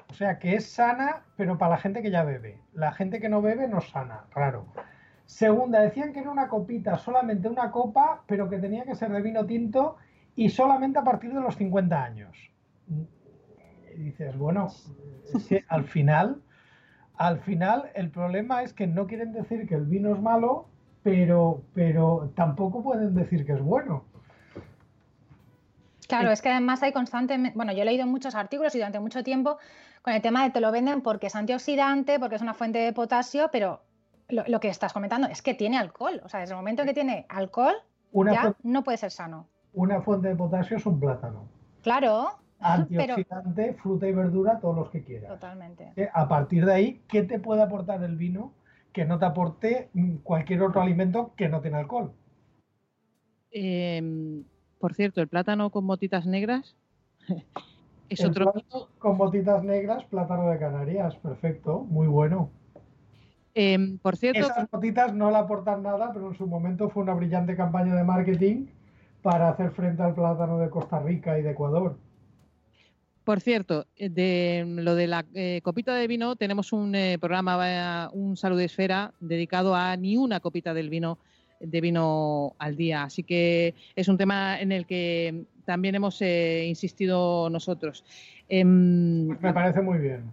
[0.10, 2.60] O sea, que es sana, pero para la gente que ya bebe.
[2.74, 4.66] La gente que no bebe no sana, raro.
[5.26, 9.22] Segunda, decían que era una copita, solamente una copa, pero que tenía que ser de
[9.22, 9.98] vino tinto
[10.36, 12.38] y solamente a partir de los 50 años.
[13.96, 14.68] Y dices, bueno,
[15.70, 16.42] al final,
[17.16, 20.68] al final el problema es que no quieren decir que el vino es malo,
[21.04, 24.04] pero, pero tampoco pueden decir que es bueno.
[26.08, 29.24] Claro, es que además hay constantemente, bueno, yo he leído muchos artículos y durante mucho
[29.24, 29.58] tiempo
[30.04, 32.94] con el tema de te lo venden porque es antioxidante, porque es una fuente de
[32.94, 33.82] potasio, pero
[34.28, 36.22] lo, que estás comentando es que tiene alcohol.
[36.24, 37.74] O sea, desde el momento en que tiene alcohol,
[38.14, 41.48] ya no puede ser sano una fuente de potasio es un plátano.
[41.84, 42.30] Claro.
[42.60, 45.30] Antioxidante, fruta y verdura, todos los que quieras.
[45.30, 45.94] Totalmente.
[45.96, 48.54] Eh, a partir de ahí, ¿qué te puede aportar el vino
[48.92, 52.14] que no te aporte mm, cualquier otro alimento que no tiene alcohol?
[53.52, 54.44] Em,
[54.80, 56.76] por cierto, el plátano con motitas negras
[58.10, 58.54] es otro.
[58.98, 62.50] Con motitas negras, plátano de Canarias, perfecto, muy bueno.
[63.54, 64.42] Em, por cierto.
[64.42, 68.04] Esas motitas no le aportan nada, pero en su momento fue una brillante campaña de
[68.04, 68.68] marketing
[69.26, 71.98] para hacer frente al plátano de Costa Rica y de Ecuador.
[73.24, 78.12] Por cierto, eh, de lo de la eh, copita de vino, tenemos un eh, programa,
[78.14, 81.18] un Salud de Esfera, dedicado a ni una copita del vino
[81.60, 83.02] de vino al día.
[83.02, 88.06] Así que es un tema en el que también hemos insistido nosotros.
[88.48, 90.32] Em, Me parece muy bien.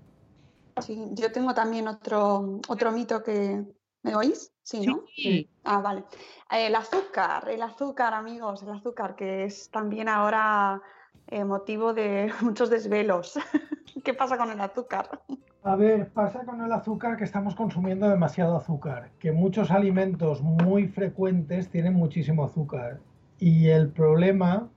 [0.83, 3.63] Sí, yo tengo también otro, otro mito que,
[4.03, 4.53] ¿Me oís?
[4.63, 5.05] Sí, ¿no?
[5.15, 5.49] Sí.
[5.65, 6.05] Ah, vale.
[6.51, 10.83] El azúcar, el azúcar, amigos, el azúcar, que es también ahora
[11.29, 13.39] eh, motivo de muchos desvelos.
[14.05, 15.21] ¿Qué pasa con el azúcar?
[15.63, 20.89] A ver, pasa con el azúcar que estamos consumiendo demasiado azúcar, que muchos alimentos muy
[20.89, 22.99] frecuentes tienen muchísimo azúcar.
[23.39, 24.69] Y el problema,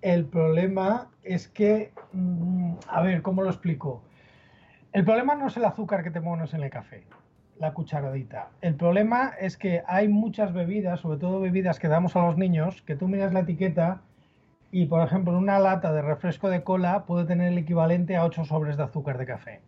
[0.00, 4.02] el problema es que, mm, a ver, ¿cómo lo explico?
[4.92, 7.04] El problema no es el azúcar que te pones en el café
[7.60, 8.48] la cucharadita.
[8.60, 12.82] El problema es que hay muchas bebidas, sobre todo bebidas que damos a los niños,
[12.82, 14.00] que tú miras la etiqueta
[14.70, 18.44] y, por ejemplo, una lata de refresco de cola puede tener el equivalente a 8
[18.44, 19.60] sobres de azúcar de café.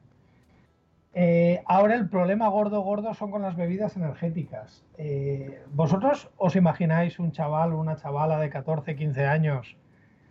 [1.13, 4.85] Eh, ahora el problema gordo, gordo son con las bebidas energéticas.
[4.97, 9.77] Eh, ¿Vosotros os imagináis un chaval o una chavala de 14, 15 años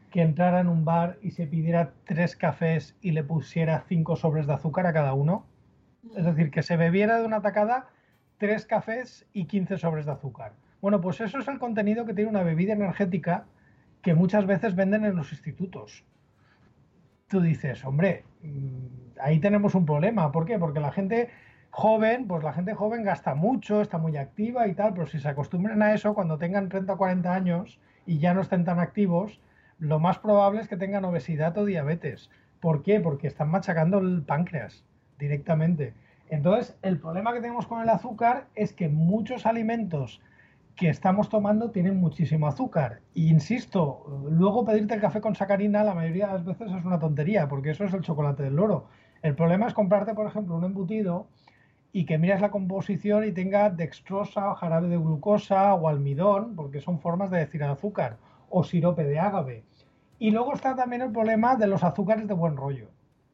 [0.09, 4.47] que entrara en un bar y se pidiera tres cafés y le pusiera cinco sobres
[4.47, 5.45] de azúcar a cada uno?
[6.15, 7.87] Es decir, que se bebiera de una tacada
[8.37, 10.53] tres cafés y 15 sobres de azúcar.
[10.81, 13.45] Bueno, pues eso es el contenido que tiene una bebida energética
[14.01, 16.05] que muchas veces venden en los institutos.
[17.27, 20.31] Tú dices, hombre, mm, ahí tenemos un problema.
[20.31, 20.57] ¿Por qué?
[20.57, 21.29] Porque la gente
[21.69, 25.27] joven, pues la gente joven gasta mucho, está muy activa y tal, pero si se
[25.27, 29.41] acostumbran a eso, cuando tengan 30 o 40 años y ya no estén tan activos,
[29.77, 32.31] lo más probable es que tengan obesidad o diabetes.
[32.59, 32.99] ¿Por qué?
[32.99, 34.85] Porque están machacando el páncreas
[35.19, 35.93] directamente.
[36.29, 40.21] Entonces, el problema que tenemos con el azúcar es que muchos alimentos
[40.75, 43.01] que estamos tomando tienen muchísimo azúcar.
[43.13, 46.99] E insisto, luego pedirte el café con sacarina la mayoría de las veces es una
[46.99, 48.86] tontería, porque eso es el chocolate del loro.
[49.21, 51.27] El problema es comprarte, por ejemplo, un embutido
[51.91, 56.79] y que miras la composición y tenga dextrosa o jarabe de glucosa o almidón, porque
[56.79, 58.17] son formas de decir azúcar,
[58.50, 59.63] o sirope de ágave.
[60.19, 62.87] Y luego está también el problema de los azúcares de buen rollo.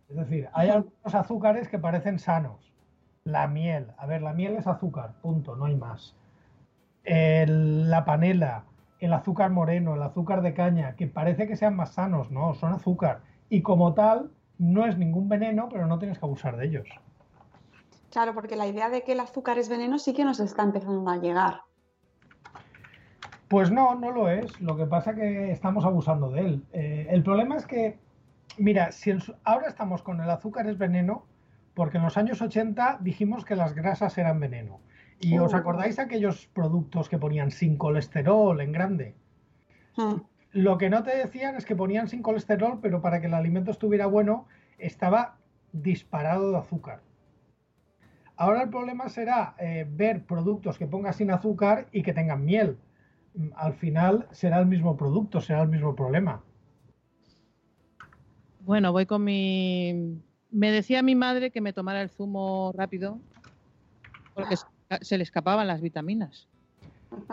[0.10, 2.74] Es decir, hay algunos azúcares que parecen sanos.
[3.24, 6.16] La miel, a ver, la miel es azúcar, punto, no hay más.
[7.06, 8.66] la panela,
[9.00, 12.74] el azúcar moreno, el azúcar de caña, que parece que sean más sanos, no, son
[12.74, 13.22] azúcar.
[13.50, 16.88] Y como tal, no es ningún veneno, pero no tienes que abusar de ellos.
[18.12, 21.10] Claro, porque la idea de que el azúcar es veneno sí que nos está empezando
[21.10, 21.62] a llegar.
[23.48, 24.60] Pues no, no lo es.
[24.62, 26.66] Lo que pasa es que estamos abusando de él.
[26.74, 28.00] Eh, el problema es que
[28.58, 29.12] Mira, si
[29.44, 31.26] ahora estamos con el azúcar es veneno,
[31.74, 34.80] porque en los años 80 dijimos que las grasas eran veneno.
[35.20, 35.58] ¿Y os oh.
[35.58, 39.16] acordáis aquellos productos que ponían sin colesterol en grande?
[39.96, 40.16] Hmm.
[40.52, 43.72] Lo que no te decían es que ponían sin colesterol, pero para que el alimento
[43.72, 44.48] estuviera bueno,
[44.78, 45.38] estaba
[45.74, 47.02] disparado de azúcar.
[48.38, 52.78] Ahora el problema será eh, ver productos que pongan sin azúcar y que tengan miel.
[53.34, 56.42] Mm, al final será el mismo producto, será el mismo problema.
[58.66, 60.20] Bueno, voy con mi...
[60.50, 63.20] Me decía mi madre que me tomara el zumo rápido
[64.34, 64.56] porque
[65.02, 66.48] se le escapaban las vitaminas.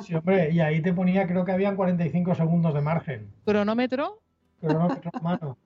[0.02, 3.28] Sí, hombre, y ahí te ponía, creo que habían 45 segundos de margen.
[3.44, 4.20] ¿Cronómetro?
[4.60, 5.56] Cronómetro mano.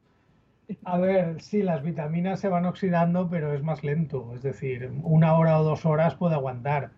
[0.84, 4.32] A ver, sí, las vitaminas se van oxidando, pero es más lento.
[4.34, 6.90] Es decir, una hora o dos horas puede aguantar.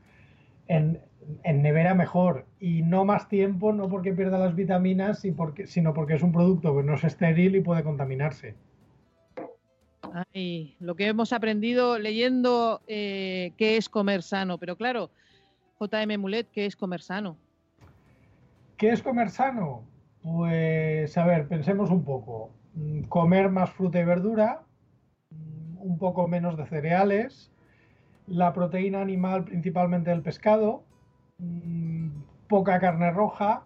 [0.69, 1.01] En,
[1.45, 2.47] nevera mejor.
[2.61, 6.83] Y no más tiempo, no porque pierda las vitaminas, sino porque es un producto que
[6.83, 8.55] no es estéril y puede contaminarse.
[10.33, 14.59] Ay, lo que hemos aprendido leyendo eh, qué es comer sano.
[14.59, 15.11] Pero claro,
[15.81, 17.37] JM Mulet, ¿qué es comer sano?
[18.77, 19.83] ¿Qué es comer sano?
[20.23, 22.51] Pues, a ver, pensemos un poco.
[22.75, 24.62] Mm, comer más fruta y verdura,
[25.31, 27.51] mm, un poco menos de cereales,
[28.29, 30.85] la proteína animal principalmente del pescado,
[31.39, 32.09] mm,
[32.49, 33.64] poca carne roja,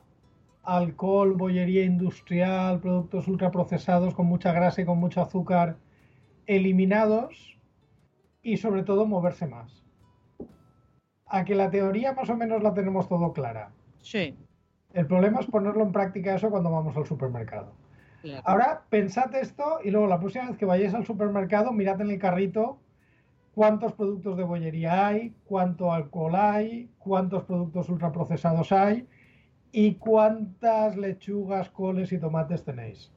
[0.62, 5.76] alcohol, bollería industrial, productos ultraprocesados con mucha grasa y con mucho azúcar
[6.46, 7.58] eliminados
[8.42, 9.82] y sobre todo moverse más
[11.32, 13.70] a que la teoría más o menos la tenemos todo clara.
[14.02, 14.36] Sí.
[14.92, 17.72] El problema es ponerlo en práctica eso cuando vamos al supermercado.
[18.44, 22.18] Ahora, pensad esto y luego la próxima vez que vayáis al supermercado, mirad en el
[22.18, 22.78] carrito
[23.54, 29.06] cuántos productos de bollería hay, cuánto alcohol hay, cuántos productos ultraprocesados hay
[29.70, 33.10] y cuántas lechugas, coles y tomates tenéis.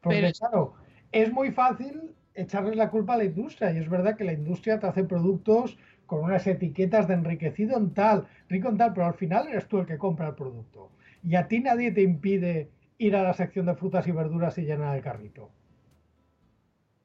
[0.00, 0.74] Porque claro,
[1.12, 4.78] es muy fácil echarles la culpa a la industria y es verdad que la industria
[4.78, 9.14] te hace productos con unas etiquetas de enriquecido en tal, rico en tal, pero al
[9.14, 10.90] final eres tú el que compra el producto.
[11.22, 14.62] Y a ti nadie te impide ir a la sección de frutas y verduras y
[14.62, 15.50] llenar el carrito.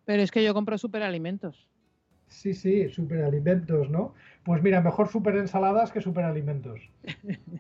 [0.04, 1.70] Pero es que yo compro superalimentos.
[2.30, 4.14] Sí, sí, superalimentos, ¿no?
[4.44, 6.80] Pues mira, mejor superensaladas que superalimentos.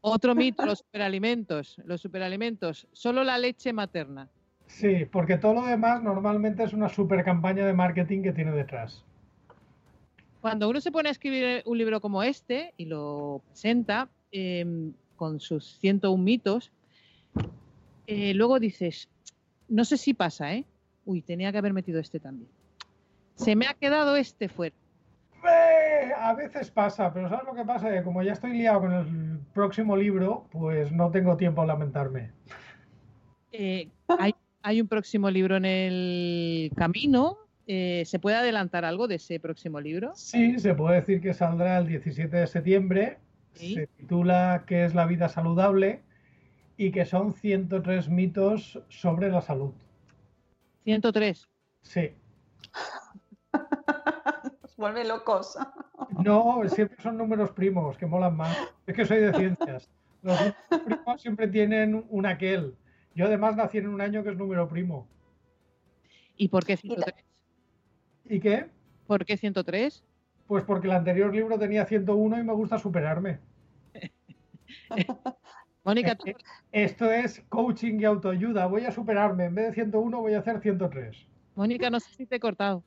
[0.00, 1.76] Otro mito, los superalimentos.
[1.84, 4.28] Los superalimentos, solo la leche materna.
[4.66, 9.04] Sí, porque todo lo demás normalmente es una super campaña de marketing que tiene detrás
[10.44, 15.40] cuando uno se pone a escribir un libro como este y lo presenta em, con
[15.40, 16.70] sus 101 mitos,
[18.06, 19.08] eh, luego dices,
[19.70, 20.66] no sé si pasa, ¿eh?
[21.06, 22.50] Uy, tenía que haber metido este también.
[23.34, 24.74] Se me ha quedado este fuera.
[25.44, 27.90] Eh, a veces pasa, pero ¿sabes lo que pasa?
[27.90, 32.30] Que como ya estoy liado con el próximo libro, pues no tengo tiempo a lamentarme.
[33.52, 39.14] Eh, hay, hay, un próximo libro en el camino eh, ¿Se puede adelantar algo de
[39.14, 40.12] ese próximo libro?
[40.14, 43.18] Sí, se puede decir que saldrá el 17 de septiembre.
[43.54, 46.02] Se titula ¿Qué es la vida saludable?
[46.76, 49.72] y que son 103 mitos sobre la salud.
[50.82, 51.48] 103.
[51.82, 52.10] Sí.
[54.76, 55.56] Vuelve locos.
[56.24, 58.56] No, siempre son números primos, que molan más.
[58.86, 59.88] Es que soy de ciencias.
[60.22, 62.74] Los números primos siempre tienen un aquel.
[63.14, 65.06] Yo además nací en un año que es número primo.
[66.36, 67.14] ¿Y por qué 103?
[68.24, 68.66] ¿Y qué?
[69.06, 70.02] ¿Por qué 103?
[70.48, 73.38] Pues porque el anterior libro tenía 101 y me gusta superarme.
[75.84, 76.34] Mónica, eh,
[76.72, 78.66] esto es coaching y autoayuda.
[78.66, 79.44] Voy a superarme.
[79.44, 81.16] En vez de 101 voy a hacer 103.
[81.54, 82.82] Mónica, no sé si te he cortado.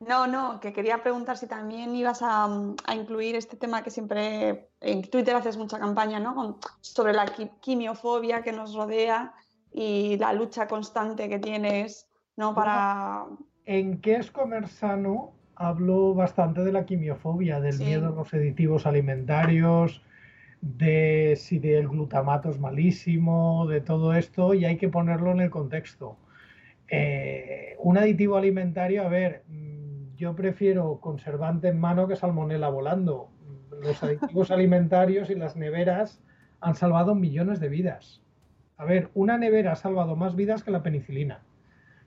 [0.00, 2.48] No, no, que quería preguntar si también ibas a,
[2.94, 6.58] incluir este tema que siempre en Twitter haces mucha campaña, ¿no?
[6.80, 7.26] sobre la
[7.60, 9.34] quimiofobia que nos rodea
[9.72, 12.54] y la lucha constante que tienes, ¿no?
[12.54, 13.26] Para
[13.66, 18.86] en qué es comer sano hablo bastante de la quimiofobia, del miedo a los aditivos
[18.86, 20.02] alimentarios,
[20.60, 25.50] de si el glutamato es malísimo, de todo esto, y hay que ponerlo en el
[25.50, 26.16] contexto.
[26.88, 29.44] Eh, un aditivo alimentario, a ver,
[30.20, 33.30] yo prefiero conservante en mano que salmonela volando.
[33.82, 36.22] Los aditivos alimentarios y las neveras
[36.60, 38.22] han salvado millones de vidas.
[38.76, 41.40] A ver, una nevera ha salvado más vidas que la penicilina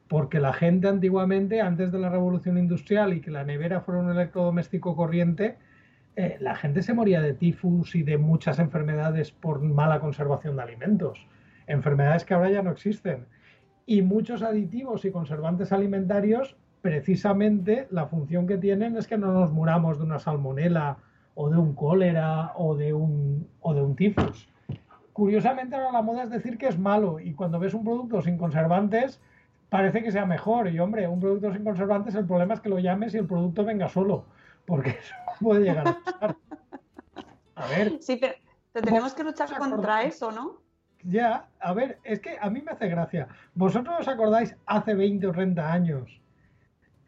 [0.07, 4.11] porque la gente antiguamente, antes de la revolución industrial y que la nevera fuera un
[4.11, 5.57] electrodoméstico corriente,
[6.15, 10.61] eh, la gente se moría de tifus y de muchas enfermedades por mala conservación de
[10.61, 11.27] alimentos,
[11.65, 13.25] enfermedades que ahora ya no existen.
[13.87, 19.53] Y muchos aditivos y conservantes alimentarios, precisamente la función que tienen es que no nos
[19.53, 20.97] muramos de una salmonela
[21.33, 24.49] o de un cólera o de un, o de un tifus.
[25.13, 28.37] Curiosamente ahora la moda es decir que es malo y cuando ves un producto sin
[28.37, 29.21] conservantes,
[29.69, 30.67] parece que sea mejor.
[30.67, 33.63] Y hombre, un producto sin conservantes, el problema es que lo llames y el producto
[33.63, 34.25] venga solo,
[34.65, 36.35] porque eso puede llegar a pasar.
[37.55, 37.97] A ver.
[38.01, 40.57] Sí, pero tenemos que luchar contra eso, ¿no?
[41.05, 43.29] Ya, a ver, es que a mí me hace gracia.
[43.55, 46.22] ¿Vosotros os acordáis hace 20 o 30 años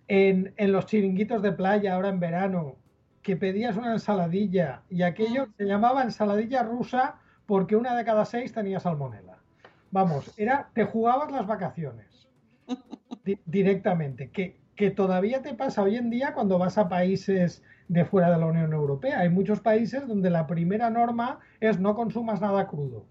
[0.07, 2.75] en, en los chiringuitos de playa, ahora en verano,
[3.21, 8.53] que pedías una ensaladilla y aquello se llamaba ensaladilla rusa porque una de cada seis
[8.53, 9.37] tenía salmonela?
[9.91, 12.29] Vamos, era, te jugabas las vacaciones
[13.45, 18.31] directamente, que, que todavía te pasa hoy en día cuando vas a países de fuera
[18.31, 19.19] de la Unión Europea.
[19.19, 23.05] Hay muchos países donde la primera norma es no consumas nada crudo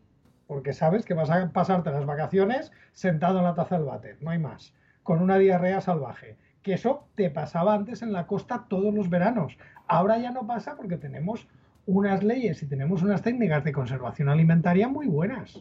[0.46, 4.30] porque sabes que vas a pasarte las vacaciones sentado en la taza del váter, no
[4.30, 6.36] hay más, con una diarrea salvaje.
[6.64, 9.56] Que eso te pasaba antes en la costa todos los veranos.
[9.86, 11.46] Ahora ya no pasa porque tenemos
[11.86, 15.60] unas leyes y tenemos unas técnicas de conservación alimentaria muy buenas.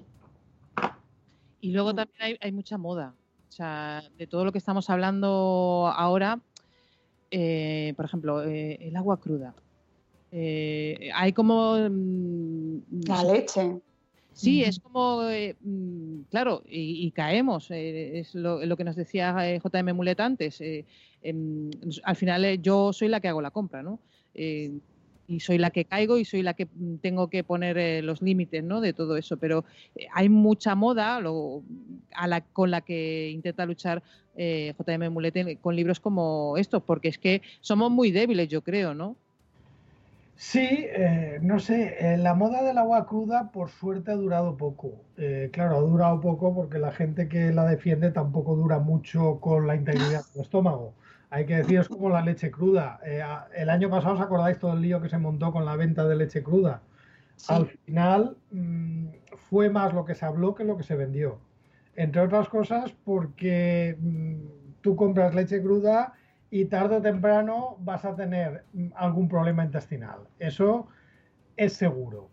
[1.62, 3.14] Y luego también hay, mucha moda.
[3.48, 6.40] O sea, de todo lo que estamos hablando ahora,
[7.32, 9.54] eh, por ejemplo, eh, el agua cruda.
[10.32, 11.78] Eh, hay como...
[11.78, 13.80] Mm, la leche.
[14.34, 19.60] Sí, es como, eh, mm, claro, y, caemos, eh, es lo, que nos decía eh,
[19.60, 20.60] JM Mulet antes.
[21.22, 21.70] Em,
[22.04, 24.00] al final yo soy la que hago la compra, ¿no?
[25.26, 28.64] y soy la que caigo y soy la que mm, tengo que poner los límites,
[28.64, 28.82] ¿no?
[28.82, 29.38] De todo eso.
[29.38, 29.64] Pero
[30.14, 34.04] hay mucha moda a la, con la que intenta luchar
[34.36, 39.16] JM Mulet con libros como estos, porque es que somos muy débiles, yo creo, ¿no?
[40.36, 45.04] Sí, eh, no sé, eh, la moda del agua cruda por suerte ha durado poco.
[45.18, 49.68] Eh, claro, ha durado poco porque la gente que la defiende tampoco dura mucho con
[49.68, 50.96] la integridad del estómago.
[51.30, 53.00] Hay que decir, es como la leche cruda.
[53.56, 56.16] el año pasado os acordáis todo el lío que se montó con la venta de
[56.16, 56.82] leche cruda.
[57.48, 59.08] Al final mm,
[59.50, 61.40] fue más lo que se habló que lo que se vendió.
[61.96, 64.36] Entre otras cosas porque mm,
[64.82, 66.14] tú compras leche cruda
[66.54, 70.20] y tarde o temprano vas a tener algún problema intestinal.
[70.38, 70.88] Eso
[71.58, 72.30] es seguro.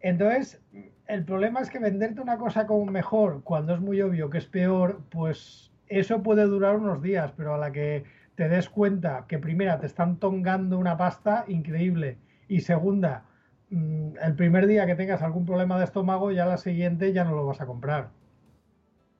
[0.00, 0.62] Entonces,
[1.06, 4.46] el problema es que venderte una cosa como mejor cuando es muy obvio que es
[4.46, 8.04] peor, pues eso puede durar unos días, pero a la que
[8.34, 12.16] te des cuenta que primera te están tongando una pasta increíble
[12.48, 13.24] y segunda,
[13.68, 17.36] mm, el primer día que tengas algún problema de estómago, ya la siguiente ya no
[17.36, 18.08] lo vas a comprar.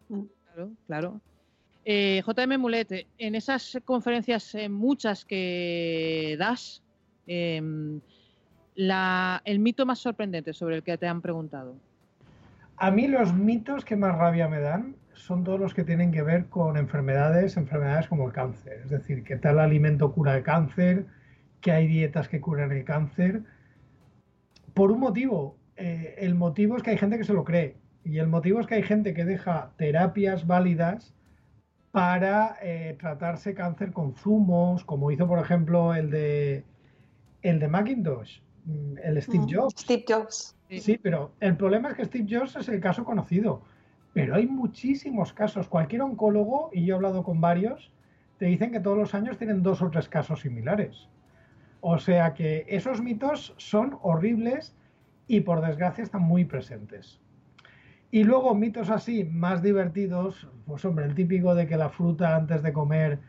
[0.09, 1.21] Claro, claro.
[1.85, 6.83] Eh, JM Mulet, en esas conferencias, eh, muchas que das,
[7.27, 8.01] em,
[8.77, 11.77] el mito más sorprendente sobre el que te han preguntado.
[12.77, 16.23] A mí los mitos que más rabia me dan son todos los que tienen que
[16.23, 18.81] ver con enfermedades, enfermedades como el cáncer.
[18.85, 21.07] Es decir, que tal alimento cura el cáncer,
[21.61, 23.43] que hay dietas que curan el cáncer.
[24.73, 25.59] Por un motivo.
[25.77, 27.77] Eh, el motivo es que hay gente que se lo cree.
[28.03, 31.15] Y el motivo es que hay gente que deja terapias válidas
[31.93, 36.65] para eh, tratarse cáncer con zumos, como hizo por ejemplo el de
[37.43, 39.75] el de Macintosh, mm, el Steve mm, Jobs.
[39.79, 40.57] Steve Jobs.
[40.69, 43.63] Sí, pero el problema es que Steve Jobs es el caso conocido.
[44.13, 45.69] Pero hay muchísimos casos.
[45.69, 47.93] Cualquier oncólogo, y yo he hablado con varios,
[48.39, 51.09] te dicen que todos los años tienen dos o tres casos similares.
[51.81, 54.77] O sea que esos mitos son horribles
[55.27, 57.21] y por desgracia están muy presentes.
[58.11, 62.63] Y luego mitos así, más divertidos, pues hombre, el típico de que la fruta antes
[62.63, 63.21] de comer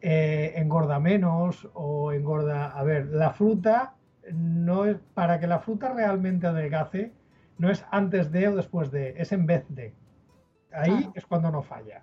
[0.00, 2.70] eh, engorda menos o engorda...
[2.70, 3.94] A ver, la fruta
[4.32, 4.96] no es...
[5.14, 7.12] Para que la fruta realmente adelgace,
[7.58, 9.94] no es antes de o después de, es en vez de.
[10.72, 12.02] Ahí es cuando no falla.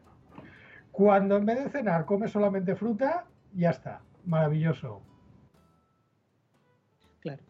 [0.92, 4.02] Cuando en vez de cenar come solamente fruta, ya está.
[4.26, 5.02] Maravilloso.
[7.22, 7.44] Claro.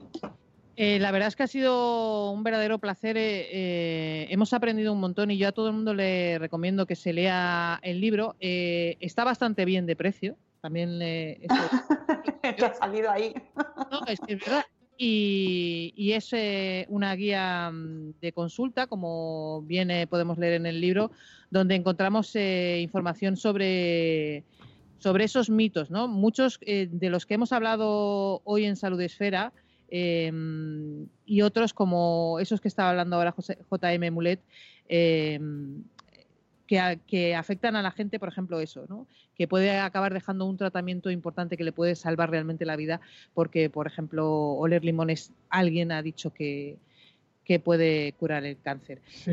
[0.82, 3.18] Eh, la verdad es que ha sido un verdadero placer.
[3.18, 6.96] Eh, eh, hemos aprendido un montón y yo a todo el mundo le recomiendo que
[6.96, 8.38] se lea el libro.
[8.40, 10.38] está bastante bien de precio.
[10.62, 11.42] También le.
[12.58, 13.34] Te ha salido ahí.
[13.92, 14.64] no, es verdad.
[14.98, 16.32] Y, es
[16.88, 21.12] una guía mm, de consulta, como viene podemos leer en el libro,
[21.50, 24.46] donde encontramos información sobre
[25.00, 26.08] sobre esos mitos, ¿no?
[26.08, 29.52] Muchos de los que hemos hablado hoy en Salud Esfera
[29.92, 34.40] Em, y otros como esos que estaba hablando ahora JM Mulet,
[34.88, 35.84] em,
[37.08, 39.08] que, afectan a la gente, por ejemplo, eso, ¿no?
[39.36, 43.02] que puede acabar dejando un tratamiento importante que le puede salvar realmente la vida,
[43.34, 46.78] porque, por ejemplo, oler limones, alguien ha dicho que,
[47.44, 49.02] que puede curar el cáncer.
[49.08, 49.32] Sí,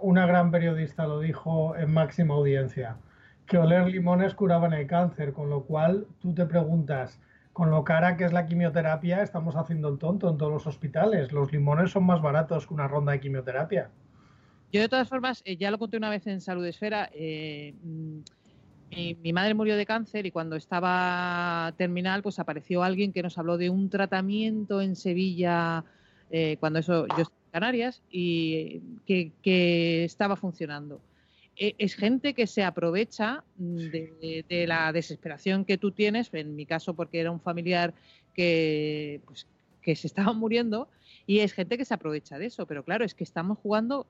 [0.00, 2.98] una, gran periodista lo dijo en máxima audiencia,
[3.46, 7.18] que oler limones curaban el cáncer, con lo cual tú te preguntas,
[7.56, 11.32] con lo cara que es la quimioterapia, estamos haciendo el tonto en todos los hospitales.
[11.32, 13.88] Los limones son más baratos que una ronda de quimioterapia.
[14.70, 17.08] Yo, de todas formas, eh, ya lo conté una vez en Salud Esfera.
[17.14, 18.18] Eh, mm,
[19.22, 23.56] mi, madre murió de cáncer y cuando estaba terminal, pues apareció alguien que nos habló
[23.56, 25.82] de un tratamiento en Sevilla,
[26.30, 31.00] eh, cuando eso yo estaba en Canarias, y que, estaba funcionando.
[31.56, 36.94] E, es gente que se aprovecha de, la desesperación que tú tienes, en mi caso
[36.94, 37.94] porque era un familiar
[38.34, 39.46] que, pues,
[39.80, 40.88] que se estaba muriendo,
[41.26, 44.06] y es gente que se aprovecha de eso, pero claro, es que estamos jugando...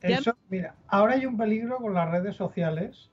[0.00, 3.10] Eso, mira, ahora hay un peligro con las redes sociales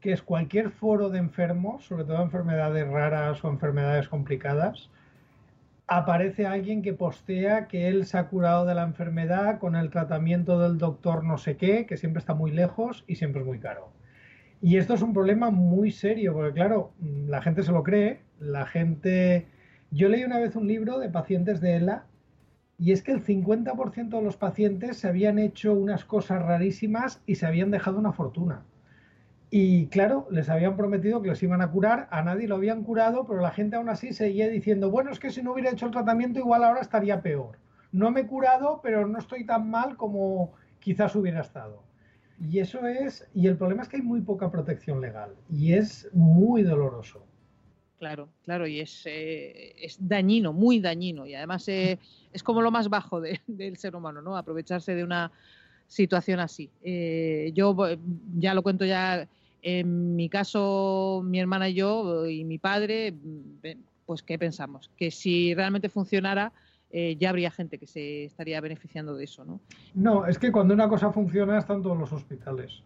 [0.00, 4.88] que es cualquier foro de enfermos, sobre todo enfermedades raras o enfermedades complicadas,
[5.90, 10.60] aparece alguien que postea que él se ha curado de la enfermedad con el tratamiento
[10.60, 13.92] del doctor no sé qué, que siempre está muy lejos y siempre es muy caro.
[14.62, 18.66] Y esto es un problema muy serio, porque claro, la gente se lo cree, la
[18.66, 19.48] gente...
[19.90, 22.04] Yo leí una vez un libro de pacientes de ELA
[22.78, 27.34] y es que el 50% de los pacientes se habían hecho unas cosas rarísimas y
[27.34, 28.62] se habían dejado una fortuna.
[29.50, 33.26] Y claro, les habían prometido que les iban a curar, a nadie lo habían curado,
[33.26, 35.92] pero la gente aún así seguía diciendo, bueno, es que si no hubiera hecho el
[35.92, 37.58] tratamiento igual ahora estaría peor.
[37.90, 41.82] No me he curado, pero no estoy tan mal como quizás hubiera estado.
[42.40, 46.08] Y eso es, y el problema es que hay muy poca protección legal y es
[46.12, 47.26] muy doloroso.
[47.98, 51.98] Claro, claro, y es, eh, es dañino, muy dañino, y además eh,
[52.32, 54.36] es como lo más bajo del ser humano, ¿no?
[54.36, 55.30] Aprovecharse de una
[55.86, 56.70] situación así.
[56.82, 57.76] Eh, yo
[58.38, 59.28] ya lo cuento ya
[59.62, 63.14] en mi caso, mi hermana y yo y mi padre,
[64.06, 64.90] pues ¿qué pensamos?
[64.96, 66.52] Que si realmente funcionara,
[66.92, 69.60] eh, ya habría gente que se estaría beneficiando de eso, ¿no?
[69.94, 72.82] No, es que cuando una cosa funciona están todos los hospitales.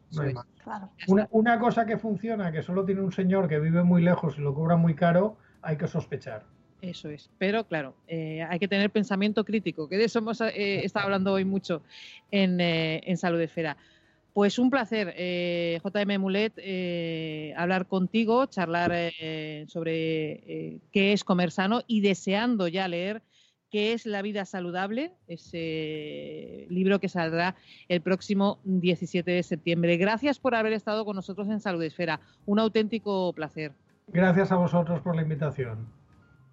[1.31, 4.53] una, cosa que funciona, que solo tiene un señor que vive muy lejos y lo
[4.55, 6.45] cobra muy caro, hay que sospechar.
[6.83, 7.31] Eso es.
[7.39, 11.33] Pero claro, eh, hay que tener pensamiento crítico, que de eso hemos eh, estado hablando
[11.33, 11.81] hoy mucho
[12.31, 13.79] en, en Salud Esfera.
[14.35, 21.53] Pues un placer, eh, JM Mulet, eh, hablar contigo, charlar eh, sobre qué es comer
[21.53, 23.23] sano y deseando ya leer
[23.71, 27.55] qué es la vida saludable, ese libro que saldrá
[27.89, 29.97] el próximo 17 de septiembre.
[29.99, 32.19] Gracias por haber estado con nosotros en Salud Esfera.
[32.45, 33.71] Un auténtico placer.
[34.09, 35.87] Gracias a vosotros por la invitación.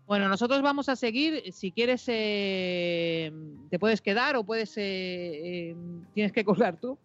[0.05, 1.51] Bueno, nosotros vamos a seguir.
[1.51, 3.31] Si quieres, te
[3.79, 6.99] puedes quedar o puedes, tienes que colgar tú.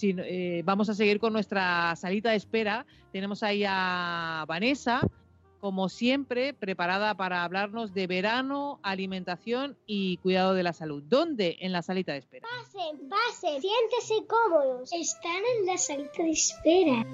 [0.00, 2.86] Eh, vamos a seguir con nuestra salita de espera.
[3.12, 5.00] Tenemos ahí a Vanessa,
[5.60, 11.02] como siempre, preparada para hablarnos de verano, alimentación y cuidado de la salud.
[11.06, 11.58] ¿Dónde?
[11.60, 12.48] En la salita de espera.
[12.48, 14.92] Pasen, pasen, siéntese cómodos.
[14.92, 17.06] Están en la salita de espera.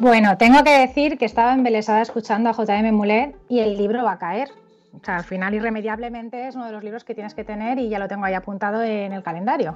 [0.00, 4.12] Bueno, tengo que decir que estaba embelesada escuchando a JM Mulet y el libro va
[4.12, 4.50] a caer.
[4.92, 7.88] O sea, al final, irremediablemente, es uno de los libros que tienes que tener y
[7.88, 9.72] ya lo tengo ahí apuntado en el calendario.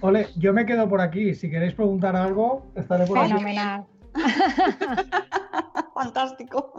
[0.00, 1.34] Ole, yo me quedo por aquí.
[1.34, 3.28] Si queréis preguntar algo, estaré por aquí.
[3.28, 3.84] Fenomenal.
[5.94, 6.72] Fantástico.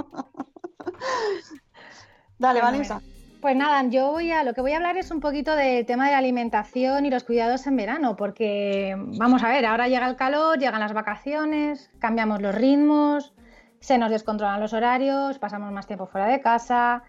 [2.39, 3.01] Dale, Vanessa.
[3.41, 6.05] Pues nada, yo voy a lo que voy a hablar es un poquito del tema
[6.05, 10.15] de la alimentación y los cuidados en verano, porque vamos a ver, ahora llega el
[10.15, 13.33] calor, llegan las vacaciones, cambiamos los ritmos,
[13.79, 17.01] se nos descontrolan los horarios, pasamos más tiempo fuera de casa,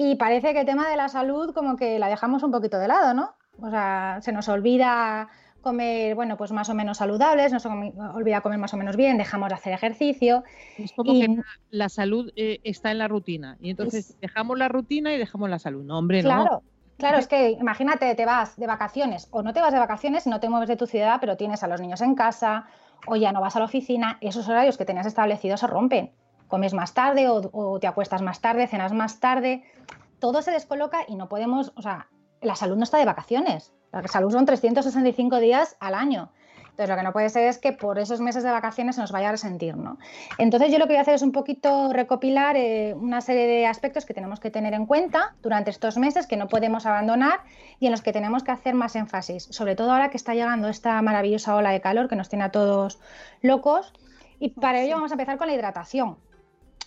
[0.00, 2.86] y parece que el tema de la salud como que la dejamos un poquito de
[2.86, 3.34] lado, ¿no?
[3.60, 5.28] O sea, se nos olvida
[5.60, 9.48] comer, bueno, pues más o menos saludables, nos olvida comer más o menos bien, dejamos
[9.48, 10.44] de hacer ejercicio.
[10.78, 15.12] Es como que la salud eh, está en la rutina y entonces dejamos la rutina
[15.12, 15.82] y dejamos la salud.
[15.82, 16.44] No, hombre, claro.
[16.44, 16.62] no.
[16.96, 20.38] Claro, es que imagínate, te vas de vacaciones o no te vas de vacaciones no
[20.38, 22.66] te mueves de tu ciudad, pero tienes a los niños en casa
[23.08, 26.12] o ya no vas a la oficina, esos horarios que tenías establecidos se rompen
[26.48, 29.62] comes más tarde o, te acuestas más tarde, cenas más tarde,
[30.18, 32.08] todo se descoloca y no podemos, o sea,
[32.40, 36.30] la salud no está de vacaciones, la salud son 365 días al año.
[36.78, 39.10] Entonces, lo que no puede ser es que por esos meses de vacaciones se nos
[39.10, 39.98] vaya a resentir, ¿no?
[40.38, 43.66] Entonces, yo lo que voy a hacer es un poquito recopilar eh, una serie de
[43.66, 47.40] aspectos que tenemos que tener en cuenta durante estos meses, que no podemos abandonar
[47.80, 50.68] y en los que tenemos que hacer más énfasis, sobre todo ahora que está llegando
[50.68, 53.00] esta maravillosa ola de calor que nos tiene a todos
[53.42, 53.92] locos.
[54.38, 56.16] Y para ello vamos a empezar con la hidratación.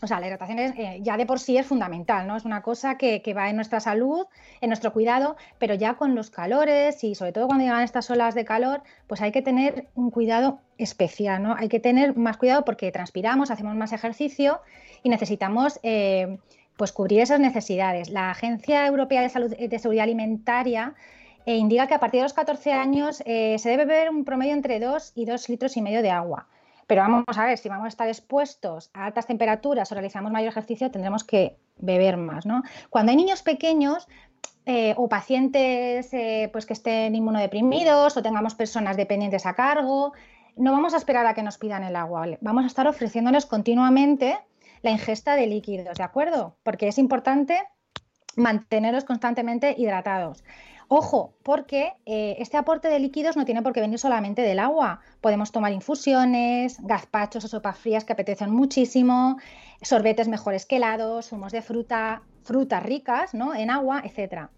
[0.03, 2.35] O sea, la hidratación eh, ya de por sí es fundamental, ¿no?
[2.35, 4.25] Es una cosa que, va en nuestra salud,
[4.59, 8.33] en nuestro cuidado, pero ya con los calores y sobre todo cuando llegan estas olas
[8.33, 11.55] de calor, pues hay que tener un cuidado especial, ¿no?
[11.55, 14.61] Hay que tener más cuidado porque transpiramos, hacemos más ejercicio
[15.03, 16.39] y necesitamos eh,
[16.77, 18.09] pues cubrir esas necesidades.
[18.09, 20.95] La Agencia Europea de, Salud, de Seguridad Alimentaria
[21.45, 24.79] eh, indica que a partir de los 14 años se debe beber un promedio entre
[24.79, 26.47] 2 y 2 litros y medio de agua.
[26.87, 30.49] Pero vamos a ver, si vamos a estar expuestos a altas temperaturas o realizamos mayor
[30.49, 32.45] ejercicio, tendremos que beber más.
[32.45, 32.63] ¿no?
[32.89, 34.07] Cuando hay niños pequeños
[34.65, 40.13] eh, o pacientes eh, pues que estén inmunodeprimidos o tengamos personas dependientes a cargo,
[40.55, 44.37] no vamos a esperar a que nos pidan el agua, vamos a estar ofreciéndoles continuamente
[44.81, 46.57] la ingesta de líquidos, ¿de acuerdo?
[46.63, 47.57] Porque es importante
[48.35, 50.43] mantenerlos constantemente hidratados.
[50.93, 54.99] Ojo, porque eh, este aporte de líquidos no tiene por qué venir solamente del agua.
[55.21, 59.37] Podemos tomar infusiones, gazpachos o sopas frías que apetecen muchísimo,
[59.81, 63.55] sorbetes mejores que helados, zumos de fruta, frutas ricas ¿no?
[63.55, 64.49] en agua, etc.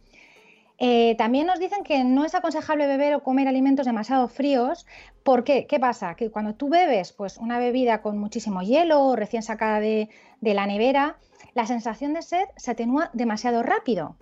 [0.80, 4.88] Eh, también nos dicen que no es aconsejable beber o comer alimentos demasiado fríos.
[5.22, 5.68] ¿Por qué?
[5.68, 6.16] ¿Qué pasa?
[6.16, 10.10] Que cuando tú bebes pues, una bebida con muchísimo hielo recién sacada de
[10.42, 11.18] la nevera,
[11.54, 14.18] la sensación de sed se atenúa demasiado rápido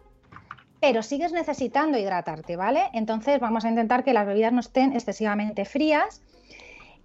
[0.81, 2.89] pero sigues necesitando hidratarte, ¿vale?
[2.91, 6.21] Entonces vamos a intentar que las bebidas no estén excesivamente frías.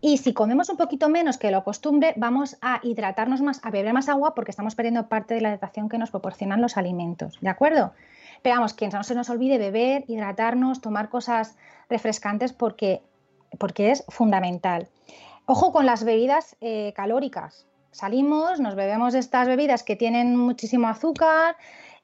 [0.00, 3.92] Y si comemos un poquito menos que lo costumbre, vamos a hidratarnos más, a beber
[3.92, 7.50] más agua porque estamos perdiendo parte de la hidratación que nos proporcionan los alimentos, ¿de
[7.50, 7.92] acuerdo?
[8.42, 11.56] Pero vamos, que no se nos olvide beber, hidratarnos, tomar cosas
[11.90, 13.02] refrescantes porque,
[13.58, 14.88] porque es fundamental.
[15.44, 17.66] Ojo con las bebidas eh, calóricas.
[17.90, 21.56] Salimos, nos bebemos estas bebidas que tienen muchísimo azúcar,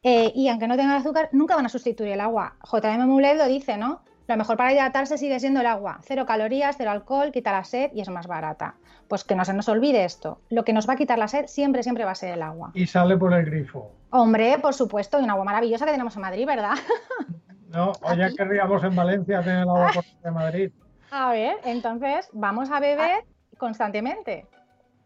[0.02, 2.56] eh, y aunque no tengan azúcar, nunca van a sustituir el agua.
[2.64, 4.02] JM Mulet lo dice, ¿no?
[4.28, 5.98] Lo mejor para hidratarse sigue siendo el agua.
[6.02, 8.76] Cero calorías, cero alcohol, quita la sed y es más barata.
[9.08, 10.40] Pues que no se nos olvide esto.
[10.48, 12.70] Lo que nos va a quitar la sed siempre, siempre va a ser el agua.
[12.74, 13.92] Y sale por el grifo.
[14.10, 16.74] Hombre, por supuesto, y una agua maravillosa que tenemos en Madrid, ¿verdad?
[17.72, 19.92] No, o ya querríamos en Valencia tener el agua
[20.22, 20.72] de Madrid.
[21.10, 23.24] A ver, entonces vamos a beber
[23.56, 24.46] constantemente.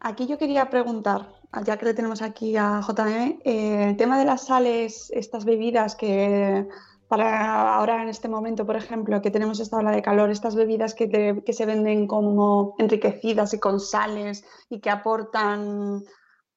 [0.01, 1.22] Aquí yo quería preguntar,
[1.64, 5.97] ya que le tenemos aquí a JM, eh, el tema de las sales, estas bebidas
[5.97, 6.66] que
[7.09, 10.94] para ahora en este momento, por ejemplo, que tenemos esta ola de calor, estas bebidas
[10.94, 16.03] que, se venden como enriquecidas y con sales y que aportan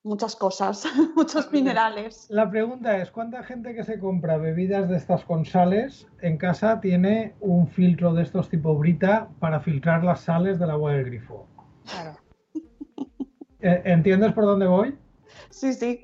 [0.03, 0.85] muchas cosas,
[1.15, 2.25] muchos minerales.
[2.29, 6.81] La pregunta es, ¿cuánta gente que se compra bebidas de estas con sales en casa
[6.81, 11.47] tiene un filtro de estos tipo Brita para filtrar las sales del agua del grifo?
[11.85, 12.17] Claro.
[13.61, 14.97] Eh, ¿Entiendes por dónde voy?
[15.49, 16.01] Sí, sí.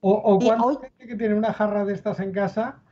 [0.00, 2.82] O, o cuánta gente que tiene una jarra de estas en casa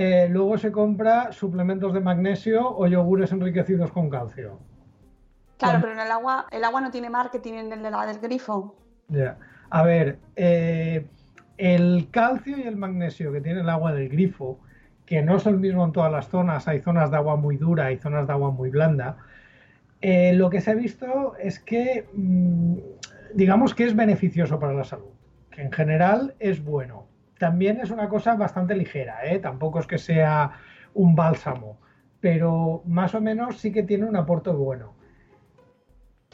[0.00, 4.60] eh, luego se compra suplementos de magnesio o yogures enriquecidos con calcio.
[5.56, 8.76] Claro, pero en el agua, el agua no tiene marketing en el del grifo.
[9.08, 9.36] Ya.
[9.70, 11.04] A ver, eh,
[11.56, 14.60] el calcio y el magnesio que tiene el agua del grifo,
[15.04, 17.90] que no es el mismo en todas las zonas, hay zonas de agua muy dura
[17.90, 19.16] y zonas de agua muy blanda,
[20.00, 22.76] lo que se ha visto es que mm,
[23.34, 25.12] digamos que es beneficioso para la salud,
[25.50, 27.06] que en general es bueno.
[27.38, 29.38] También es una cosa bastante ligera, ¿eh?
[29.38, 30.52] tampoco es que sea
[30.94, 31.78] un bálsamo,
[32.20, 34.94] pero más o menos sí que tiene un aporte bueno.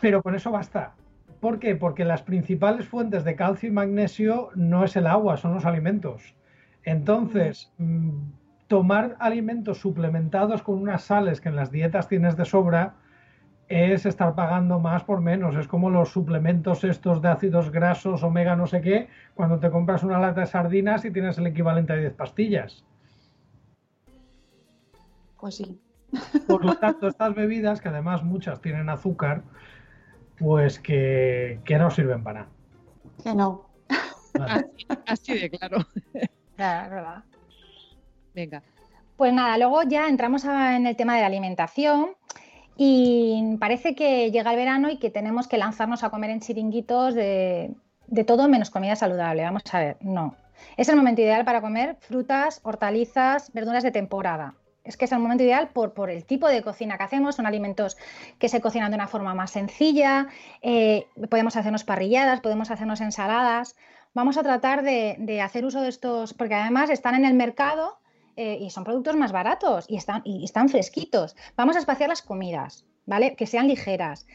[0.01, 0.95] Pero con eso basta.
[1.40, 1.76] ¿Por qué?
[1.76, 6.34] Porque las principales fuentes de calcio y magnesio no es el agua, son los alimentos.
[6.84, 8.22] Entonces, mm,
[8.66, 12.95] tomar alimentos suplementados con unas sales que en las dietas tienes de sobra,
[13.69, 15.57] es estar pagando más por menos.
[15.57, 20.03] Es como los suplementos estos de ácidos grasos, omega no sé qué, cuando te compras
[20.03, 22.85] una lata de sardinas y tienes el equivalente a 10 pastillas.
[25.39, 25.81] Pues sí.
[26.47, 29.43] Por lo tanto, estas bebidas, que además muchas tienen azúcar,
[30.39, 32.53] pues que, no sirven para nada.
[33.23, 33.69] Que no.
[35.07, 35.79] Así, de claro.
[36.57, 37.25] Claro, verdad.
[38.35, 38.62] Venga.
[39.17, 42.17] Pues nada, luego ya entramos en el tema de la alimentación.
[42.77, 47.14] Y parece que llega el verano y que tenemos que lanzarnos a comer en chiringuitos
[47.14, 47.75] de,
[48.27, 49.45] todo menos comida saludable.
[49.45, 50.35] Vamos a ver, no.
[50.77, 54.55] Es el momento ideal para comer frutas, hortalizas, verduras de temporada.
[54.83, 57.37] Es que es el momento ideal por, el tipo de cocina que hacemos.
[57.37, 57.97] Son alimentos
[58.39, 60.29] que se cocinan de una forma más sencilla.
[60.61, 63.77] Eh, podemos hacernos parrilladas, podemos hacernos ensaladas.
[64.14, 67.99] Vamos a tratar de, de hacer uso de estos, porque además están en el mercado
[68.37, 71.37] eh, y son productos más baratos y están, y están fresquitos.
[71.57, 73.37] Vamos a espaciar las comidas, ¿vale?
[73.37, 74.26] Que sean ligeras.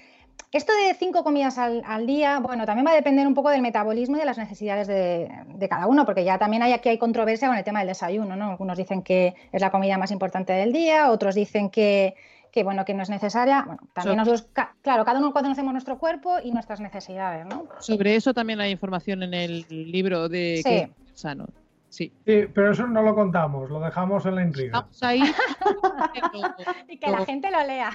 [0.52, 4.16] Esto de cinco comidas al, día, bueno, también va a depender un poco del metabolismo
[4.16, 7.58] y de las necesidades de, cada uno, porque ya también hay aquí hay controversia con
[7.58, 8.52] el tema del desayuno, ¿no?
[8.52, 12.16] Algunos dicen que es la comida más importante del día, otros dicen que,
[12.64, 13.62] bueno, que no es necesaria.
[13.64, 14.48] Bueno, también nosotros,
[14.82, 17.68] claro, cada uno conocemos nuestro cuerpo y nuestras necesidades, ¿no?
[17.80, 20.92] Sobre eso también hay información en el libro de sí.
[21.14, 21.46] Sano.
[21.90, 22.14] Sí.
[22.26, 24.88] pero eso no lo contamos, lo dejamos en la intriga.
[25.02, 25.22] ahí.
[26.88, 27.92] y que la gente lo lea.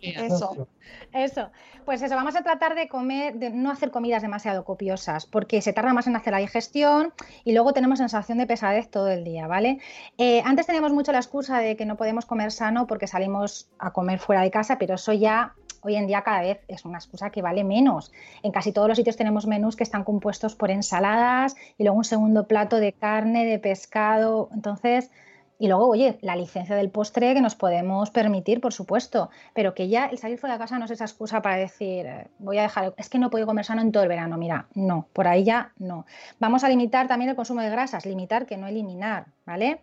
[0.00, 0.68] Eso.
[1.12, 1.50] Eso.
[1.84, 5.72] Pues eso, vamos a tratar de comer, de no hacer comidas demasiado copiosas, porque se
[5.72, 7.12] tarda más en hacer la digestión
[7.44, 9.80] y luego tenemos sensación de pesadez todo el día, ¿vale?
[10.18, 13.92] Eh, antes teníamos mucho la excusa de que no podemos comer sano porque salimos a
[13.92, 17.30] comer fuera de casa, pero eso ya hoy en día cada vez es una excusa
[17.30, 18.12] que vale menos.
[18.42, 22.04] En casi todos los sitios tenemos menús que están compuestos por ensaladas y luego un
[22.04, 24.48] segundo plato de carne, de pescado.
[24.52, 25.10] Entonces,
[25.58, 29.88] Y luego, oye, la licencia del postre que nos podemos permitir, por supuesto, pero que
[29.88, 32.62] ya el salir fuera de casa no es esa excusa para decir, eh, voy a
[32.62, 34.38] dejar, es que no puedo comer sano en todo el verano.
[34.38, 36.04] Mira, no, por ahí ya no.
[36.40, 39.80] Vamos a limitar también el consumo de grasas, limitar que no eliminar, ¿vale?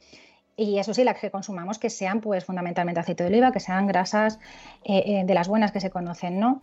[0.59, 3.87] Y eso sí, las que consumamos que sean, pues fundamentalmente aceite de oliva, que sean
[3.87, 4.39] grasas
[4.83, 6.61] eh, eh, de las buenas que se conocen, ¿no?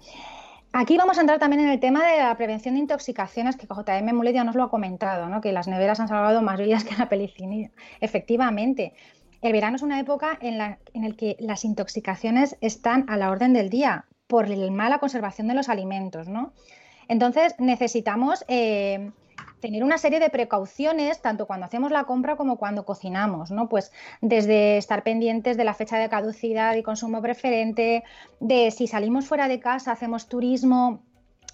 [0.72, 4.14] Aquí vamos a entrar también en el tema de la prevención de intoxicaciones, que JM
[4.14, 5.40] Mulet ya nos lo ha comentado, ¿no?
[5.40, 7.70] que las neveras han salvado más vidas que la pelicilina.
[8.01, 8.92] Efectivamente,
[9.40, 13.55] el verano es una época en la en que las intoxicaciones están a la orden
[13.55, 16.28] del día por la mala conservación de los alimentos.
[16.28, 16.53] ¿no?
[17.09, 19.12] Entonces necesitamos eh,
[19.66, 23.68] tener una serie de precauciones, tanto cuando hacemos la compra como cuando cocinamos, ¿no?
[23.68, 23.90] Pues
[24.20, 28.04] desde estar pendientes de la fecha de caducidad y consumo preferente,
[28.38, 31.02] de si salimos fuera de casa, hacemos turismo,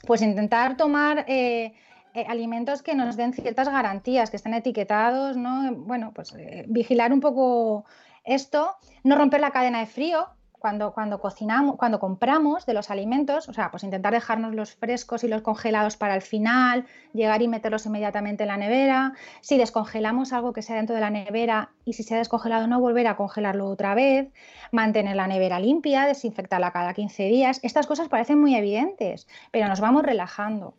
[0.07, 1.73] pues intentar tomar eh,
[2.13, 5.75] eh, alimentos que nos den ciertas garantías, que estén etiquetados, ¿no?
[5.75, 7.87] Bueno, pues eh, vigilar un poco
[8.25, 10.29] esto, no romper la cadena de frío,
[10.63, 15.25] cuando, cuando cocinamos, cuando compramos de los alimentos, o sea, pues intentar dejarnos los frescos
[15.25, 19.13] y los congelados para el final, llegar y meterlos inmediatamente en la nevera.
[19.41, 22.81] Si descongelamos algo que sea dentro de la nevera y si se ha descongelado, no
[22.81, 24.33] volver a congelarlo otra vez,
[24.71, 27.59] mantener la nevera limpia, desinfectarla cada 15 días.
[27.63, 30.75] Estas cosas parecen muy evidentes, pero nos vamos relajando.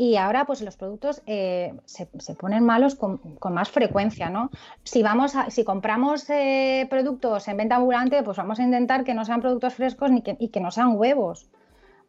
[0.00, 3.20] Y ahora, pues los productos eh, se, ponen malos con,
[3.50, 4.48] más frecuencia, ¿no?
[4.82, 9.26] Si vamos si compramos eh, productos en venta ambulante, pues vamos a intentar que no
[9.26, 11.50] sean productos frescos ni que, y que no sean huevos,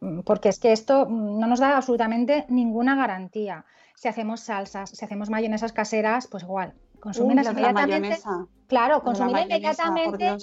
[0.00, 3.66] mm, porque es que esto mm, no nos da absolutamente ninguna garantía.
[3.94, 8.20] Si hacemos salsas, si hacemos mayonesas caseras, pues igual, consumirlas inmediatamente.
[8.68, 10.34] Claro, consumirlas inmediatamente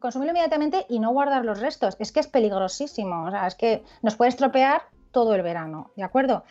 [0.00, 1.96] consumirlo inmediatamente y no guardar los restos.
[1.98, 3.24] Es que es peligrosísimo.
[3.24, 6.44] O sea, es que nos puede estropear todo el verano, ¿de acuerdo?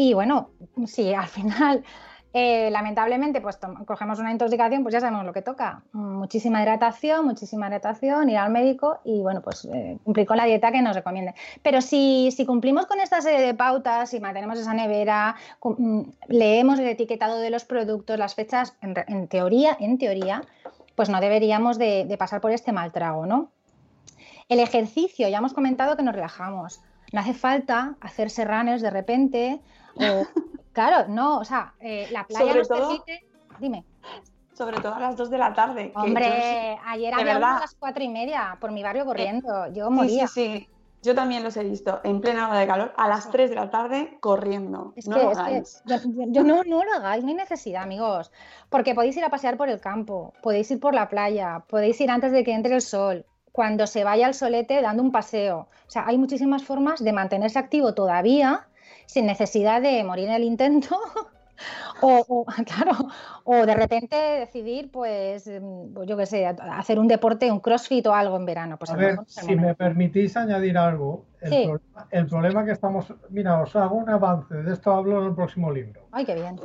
[0.00, 0.50] Y bueno,
[0.86, 1.82] si al final
[2.32, 5.82] eh, lamentablemente pues cogemos una intoxicación, pues ya sabemos lo que toca.
[5.90, 10.70] Muchísima hidratación, muchísima hidratación, ir al médico y bueno, pues eh, cumplir con la dieta
[10.70, 11.34] que nos recomiende.
[11.64, 15.34] Pero si, si, cumplimos con esta serie de pautas, si mantenemos esa nevera,
[15.64, 20.42] mm, leemos el etiquetado de los productos, las fechas, en, teoría, en teoría,
[20.94, 23.50] pues no deberíamos de, de pasar por este mal trago, ¿no?
[24.48, 26.80] El ejercicio, ya hemos comentado que nos relajamos.
[27.12, 29.60] No hace falta hacerse runners de repente
[30.72, 33.24] claro, no, o sea, eh, la playa nos permite.
[33.58, 33.84] Dime.
[34.54, 35.92] Sobre todo a las 2 de la tarde.
[35.94, 39.66] Hombre, ayer había a las 4 y media por mi barrio corriendo.
[39.66, 40.26] Eh, yo moría.
[40.26, 40.68] Sí, sí, sí.
[41.00, 43.70] Yo también los he visto en plena hora de calor, a las 3 de la
[43.70, 44.94] tarde corriendo.
[45.06, 45.80] no lo hagáis.
[45.86, 48.32] yo, no, no lo hagáis, no hay necesidad, amigos.
[48.68, 52.10] Porque podéis ir a pasear por el campo, podéis ir por la playa, podéis ir
[52.10, 55.68] antes de que entre el sol, cuando se vaya el solete dando un paseo.
[55.86, 58.67] O sea, hay muchísimas formas de mantenerse activo todavía
[59.08, 60.96] sin necesidad de morir en el intento.
[62.02, 62.92] o, claro,
[63.44, 68.06] o de repente decidir, pues, mm, pues yo qué sé, hacer un deporte, un crossfit
[68.06, 68.76] o algo en verano.
[68.76, 73.96] Pues a ver, si me permitís añadir algo, el, problema, que estamos, mira, os hago
[73.96, 76.02] un avance, de esto hablo en el próximo libro.
[76.12, 76.60] Ay, qué bien.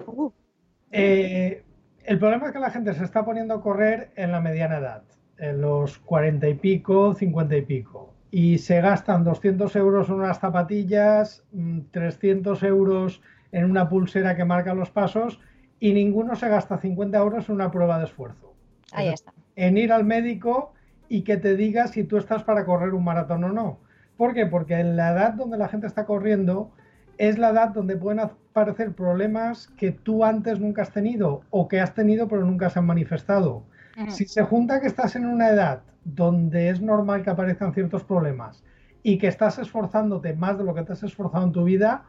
[0.92, 1.64] Eh,
[2.04, 5.04] el problema es que la gente se está poniendo a correr en la mediana edad,
[5.38, 10.40] en los cuarenta y pico, cincuenta y pico y se gastan 200 euros en unas
[10.40, 11.44] zapatillas,
[11.92, 13.22] 300 mm, euros
[13.52, 15.40] en una pulsera que marca los pasos
[15.80, 18.56] y ninguno se gasta 50 euros en una prueba de esfuerzo.
[18.92, 19.32] Ahí está.
[19.56, 20.74] En ir al médico
[21.10, 23.78] y que te diga si tú estás para correr un maratón o no.
[24.18, 24.48] ¿Por qué?
[24.48, 26.72] Porque en la edad donde la gente está corriendo
[27.20, 31.80] es la edad donde pueden aparecer problemas que tú antes nunca has tenido o que
[31.80, 33.62] has tenido pero nunca se han manifestado.
[34.10, 38.64] Si se junta que estás en una edad donde es normal que aparezcan ciertos problemas
[39.04, 42.06] y que estás esforzándote más de lo que te has esforzado en tu vida,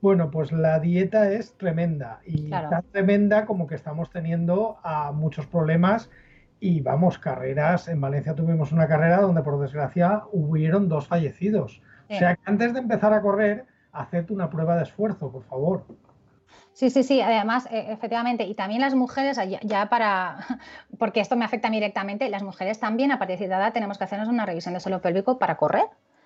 [0.00, 5.46] bueno, pues la dieta es tremenda y tan tremenda como que estamos teniendo a muchos
[5.46, 6.10] problemas
[6.58, 11.82] y vamos, carreras, en Valencia tuvimos una carrera donde por desgracia hubieron dos fallecidos.
[12.08, 15.84] O sea que antes de empezar a correr, haced una prueba de esfuerzo, por favor.
[16.72, 20.38] Sí, sí, sí, además, e, efectivamente, y también las mujeres, ya, para,
[20.98, 24.04] porque esto me afecta directamente, las mujeres también a partir de cierta edad tenemos que
[24.04, 25.84] hacernos una revisión de suelo pélvico para correr.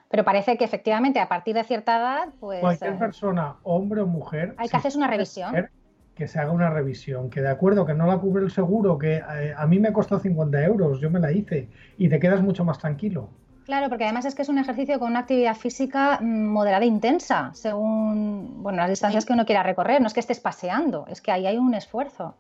[0.09, 2.61] Pero parece que efectivamente a partir de cierta edad, pues...
[2.61, 4.55] Cualquier eh, persona, hombre o mujer...
[4.57, 5.69] Hay que hacerse una revisión.
[6.15, 9.17] Que se haga una revisión, que de acuerdo, que no la cubre el seguro, que
[9.17, 11.69] eh, a mí me costó 50 euros, yo me la hice,
[11.99, 13.31] y te quedas mucho más tranquilo.
[13.67, 16.89] Claro, porque además es que es un ejercicio con una actividad física mm, moderada e
[16.89, 20.01] intensa, según bueno, las distancias que uno quiera recorrer.
[20.01, 22.37] No es que estés paseando, es que ahí hay un esfuerzo.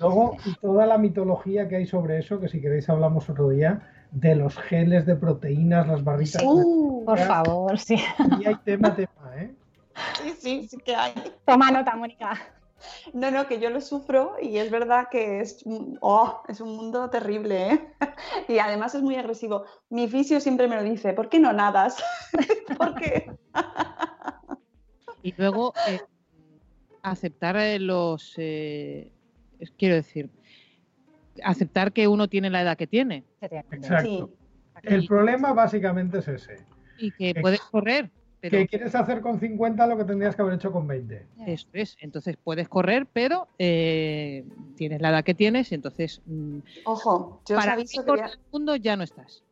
[0.00, 3.82] Luego, y toda la mitología que hay sobre eso, que si queréis hablamos otro día,
[4.10, 6.40] de los geles de proteínas, las barritas.
[6.40, 6.48] Sí,
[7.04, 7.96] por favor, sí.
[8.40, 9.54] Y hay tema, tema, ¿eh?
[10.22, 11.12] Sí, sí, sí que hay.
[11.44, 12.32] Toma nota, Mónica.
[13.12, 15.64] No, no, que yo lo sufro y es verdad que es,
[16.00, 17.80] oh, es un mundo terrible, ¿eh?
[18.48, 19.64] Y además es muy agresivo.
[19.90, 22.02] Mi fisio siempre me lo dice, ¿por qué no nadas?
[22.78, 23.30] ¿Por qué?
[25.22, 26.00] Y luego eh,
[27.02, 29.12] aceptar eh, los, eh,
[29.78, 30.30] quiero decir,
[31.44, 33.24] aceptar que uno tiene la edad que tiene.
[33.40, 34.30] Exacto.
[34.82, 36.56] El problema básicamente es ese.
[36.98, 38.10] Y que puedes correr.
[38.42, 38.58] Pero...
[38.58, 41.26] Que quieres hacer con 50 lo que tendrías que haber hecho con 20.
[41.46, 41.96] Eso es.
[42.00, 44.44] Entonces puedes correr, pero eh,
[44.76, 46.20] tienes la edad que tienes y entonces.
[46.26, 49.44] Mm, Ojo, yo para os aviso que mundo ya no estás.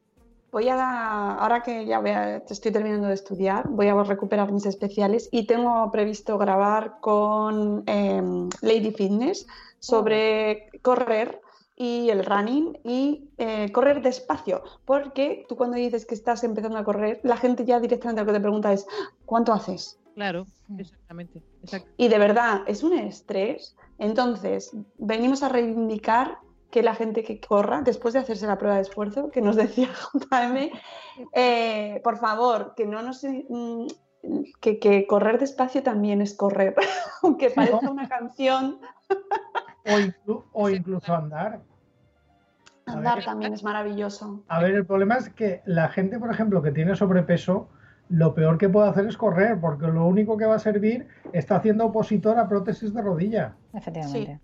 [0.50, 4.66] Voy a, ahora que ya voy a, estoy terminando de estudiar, voy a recuperar mis
[4.66, 8.20] especiales y tengo previsto grabar con eh,
[8.60, 9.46] Lady Fitness
[9.78, 11.40] sobre correr
[11.82, 16.84] y el running y eh, correr despacio, porque tú cuando dices que estás empezando a
[16.84, 18.86] correr, la gente ya directamente lo que te pregunta es
[19.24, 19.98] ¿cuánto haces?
[20.14, 21.42] Claro, exactamente.
[21.62, 21.88] exacto.
[21.96, 23.76] Y de verdad, es un estrés.
[23.98, 26.36] Entonces, venimos a reivindicar
[26.70, 29.88] que la gente que corra, después de hacerse la prueba de esfuerzo, que nos decía
[30.12, 30.70] JM,
[31.34, 33.24] eh, por favor, que no nos...
[33.24, 33.86] mm,
[34.60, 36.74] Que, que correr despacio también es correr,
[37.22, 38.78] aunque parezca una canción.
[39.86, 41.62] O, inclu- o incluso andar.
[42.92, 44.42] Andar también es maravilloso.
[44.48, 47.68] A ver, el problema es que la gente, por ejemplo, que tiene sobrepeso,
[48.08, 51.56] lo peor que puede hacer es correr, porque lo único que va a servir está
[51.56, 53.54] haciendo opositor a prótesis de rodilla.
[53.72, 54.40] Efectivamente.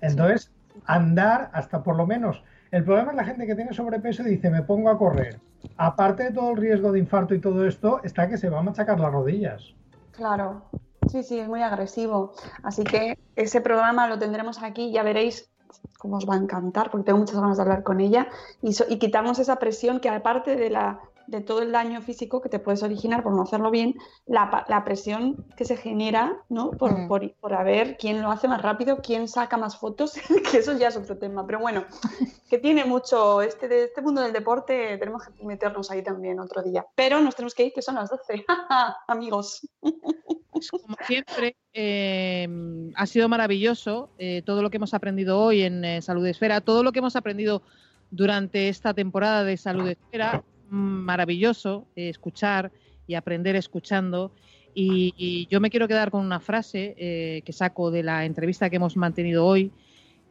[0.00, 0.52] Entonces,
[0.86, 2.42] andar hasta por lo menos.
[2.70, 5.40] El problema es la gente que tiene sobrepeso y dice, me pongo a correr.
[5.76, 8.62] Aparte de todo el riesgo de infarto y todo esto, está que se va a
[8.62, 9.74] machacar las rodillas.
[10.12, 10.64] Claro,
[11.08, 12.32] sí, sí, es muy agresivo.
[12.62, 15.50] Así que ese programa lo tendremos aquí, ya veréis
[15.98, 18.28] cómo os va a encantar, porque tengo muchas ganas de hablar con ella.
[18.62, 22.48] Y, y quitamos esa presión que aparte de, la, de todo el daño físico que
[22.48, 23.94] te puedes originar por no hacerlo bien,
[24.26, 26.70] la, la presión que se genera ¿no?
[26.72, 27.08] por, Mm.
[27.08, 30.12] por, por a ver quién lo hace más rápido, quién saca más fotos,
[30.50, 31.46] que eso ya es otro tema.
[31.46, 31.84] Pero bueno,
[32.50, 36.62] que tiene mucho, este, de este mundo del deporte tenemos que meternos ahí también otro
[36.62, 36.86] día.
[36.94, 38.44] Pero nos tenemos que ir, que son las 12,
[39.08, 39.68] amigos.
[39.80, 42.48] Como siempre, eh,
[42.94, 46.82] ha sido maravilloso eh, todo lo que hemos aprendido hoy en eh, Salud Esfera, todo
[46.82, 47.62] lo que hemos aprendido
[48.10, 52.72] durante esta temporada de Salud Esfera, maravilloso eh, escuchar
[53.06, 54.32] y aprender escuchando.
[54.74, 58.76] Y, yo me quiero quedar con una frase eh, que saco de la entrevista que
[58.76, 59.72] hemos mantenido hoy,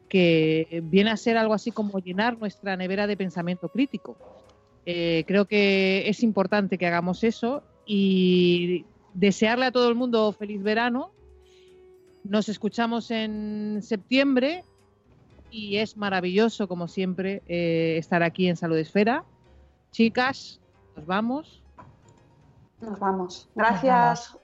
[0.07, 4.15] que viene a ser algo así como llenar nuestra nevera de pensamiento crítico.
[4.85, 10.61] Eh, creo que es importante que hagamos eso y desearle a todo el mundo feliz
[10.61, 11.11] verano.
[12.23, 14.63] Nos escuchamos en septiembre
[15.49, 17.41] y es maravilloso, como siempre,
[17.97, 19.25] estar aquí en Salud Esfera.
[19.95, 20.59] Chicas,
[20.97, 21.63] nos vamos.
[22.81, 23.47] Nos vamos.
[23.55, 24.37] Gracias,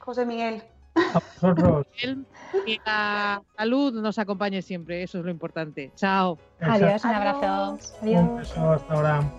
[0.00, 0.64] José Miguel.
[0.96, 1.86] A vosotros.
[2.66, 5.92] Que la salud nos acompañe siempre, eso es lo importante.
[5.94, 6.36] Chao.
[6.60, 7.78] Adiós, un abrazo.
[8.02, 8.38] Un Adiós.
[8.38, 9.32] beso hasta ahora.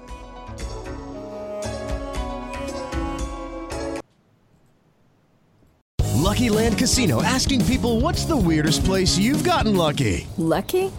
[6.30, 10.28] Lucky Land Casino asking people what's the weirdest place you've gotten lucky?
[10.38, 10.92] Lucky?